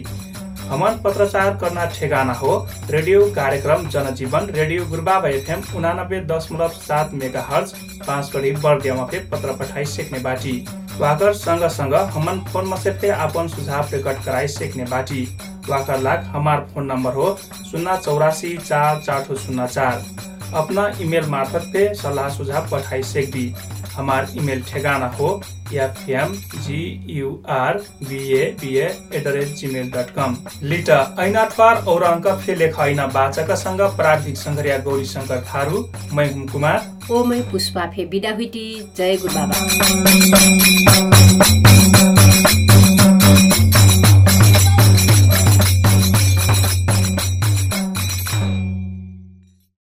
हमन 0.68 0.98
पत्रचार 1.04 1.54
करना 1.56 1.84
ठेगाना 1.90 2.32
हो 2.32 2.56
रेडियो 2.90 3.20
कार्यक्रम 3.32 3.86
जनजीवन 3.88 4.50
रेडियो 4.50 4.86
गुरुबाबा 4.86 5.28
एफएम 5.30 5.62
उनानब्बे 5.76 6.20
दशमलव 6.26 6.68
सात 6.80 7.14
मेगा 7.14 7.46
हर्ज 7.50 7.72
पाँच 8.06 8.30
कड़ी 8.32 8.50
बर्दियामा 8.58 9.08
पत्र 9.32 9.56
पठाई 9.56 9.84
सेक्ने 9.86 10.18
बाटी। 10.20 10.58
वाकर 10.98 11.34
सँग 11.36 11.68
सँग 11.70 11.94
हमन 12.14 12.44
फोन 12.52 12.68
मसेप्ते 12.68 13.08
आपन 13.22 13.48
सुझाव 13.48 13.90
प्रकट 13.90 14.24
कराई 14.24 14.48
सेक्ने 14.50 14.84
बाटी। 14.90 15.26
वाकर 15.68 16.00
लाग 16.02 16.30
हमार 16.34 16.68
फोन 16.74 16.86
नंबर 16.86 17.12
हो 17.14 17.36
शून्य 17.70 18.00
चौरासी 18.04 18.56
चार 18.58 19.02
चार 19.02 19.36
शून्य 19.36 19.68
चार। 19.68 20.34
अपना 20.54 20.90
ईमेल 21.00 21.26
मार्फत 21.28 21.64
पे 21.72 21.82
सलाह 21.94 22.28
सुझाव 22.36 22.68
पठाई 22.72 23.02
सेक्दी 23.04 23.46
हमार 23.94 24.26
ईमेल 24.36 24.62
ठेगाना 24.62 25.06
हो 25.18 25.28
F 25.74 26.08
M 26.10 26.34
G 26.64 26.80
U 27.10 27.28
R 27.50 27.78
B 28.08 28.18
A 28.34 28.44
B 28.60 28.70
at 28.78 29.24
the 29.24 29.26
rate 29.36 29.54
Gmail 29.56 29.90
dot 29.90 30.10
com 30.16 30.36
लिट 30.62 30.88
ऐनाथवार 31.20 31.74
और 31.88 32.02
अंक 32.02 32.26
फे 32.44 32.54
लेख 32.54 32.78
ऐन 32.80 33.00
वाचक 33.14 33.50
संघ 33.56 33.80
प्राविधिक 33.96 34.36
संघरिया 34.36 34.76
गौरी 34.88 35.04
शंकर 35.04 35.40
थारू। 35.44 35.78
मैं 36.12 36.26
हुम 36.32 36.46
कुमार। 36.46 36.78
ओ 37.10 37.24
मै 37.24 37.40
पुष्पा 37.52 37.86
फे 37.86 38.02
बिदा 38.06 38.32
जय 38.40 39.16
गुरु 39.16 39.34
बाबा। 39.34 39.56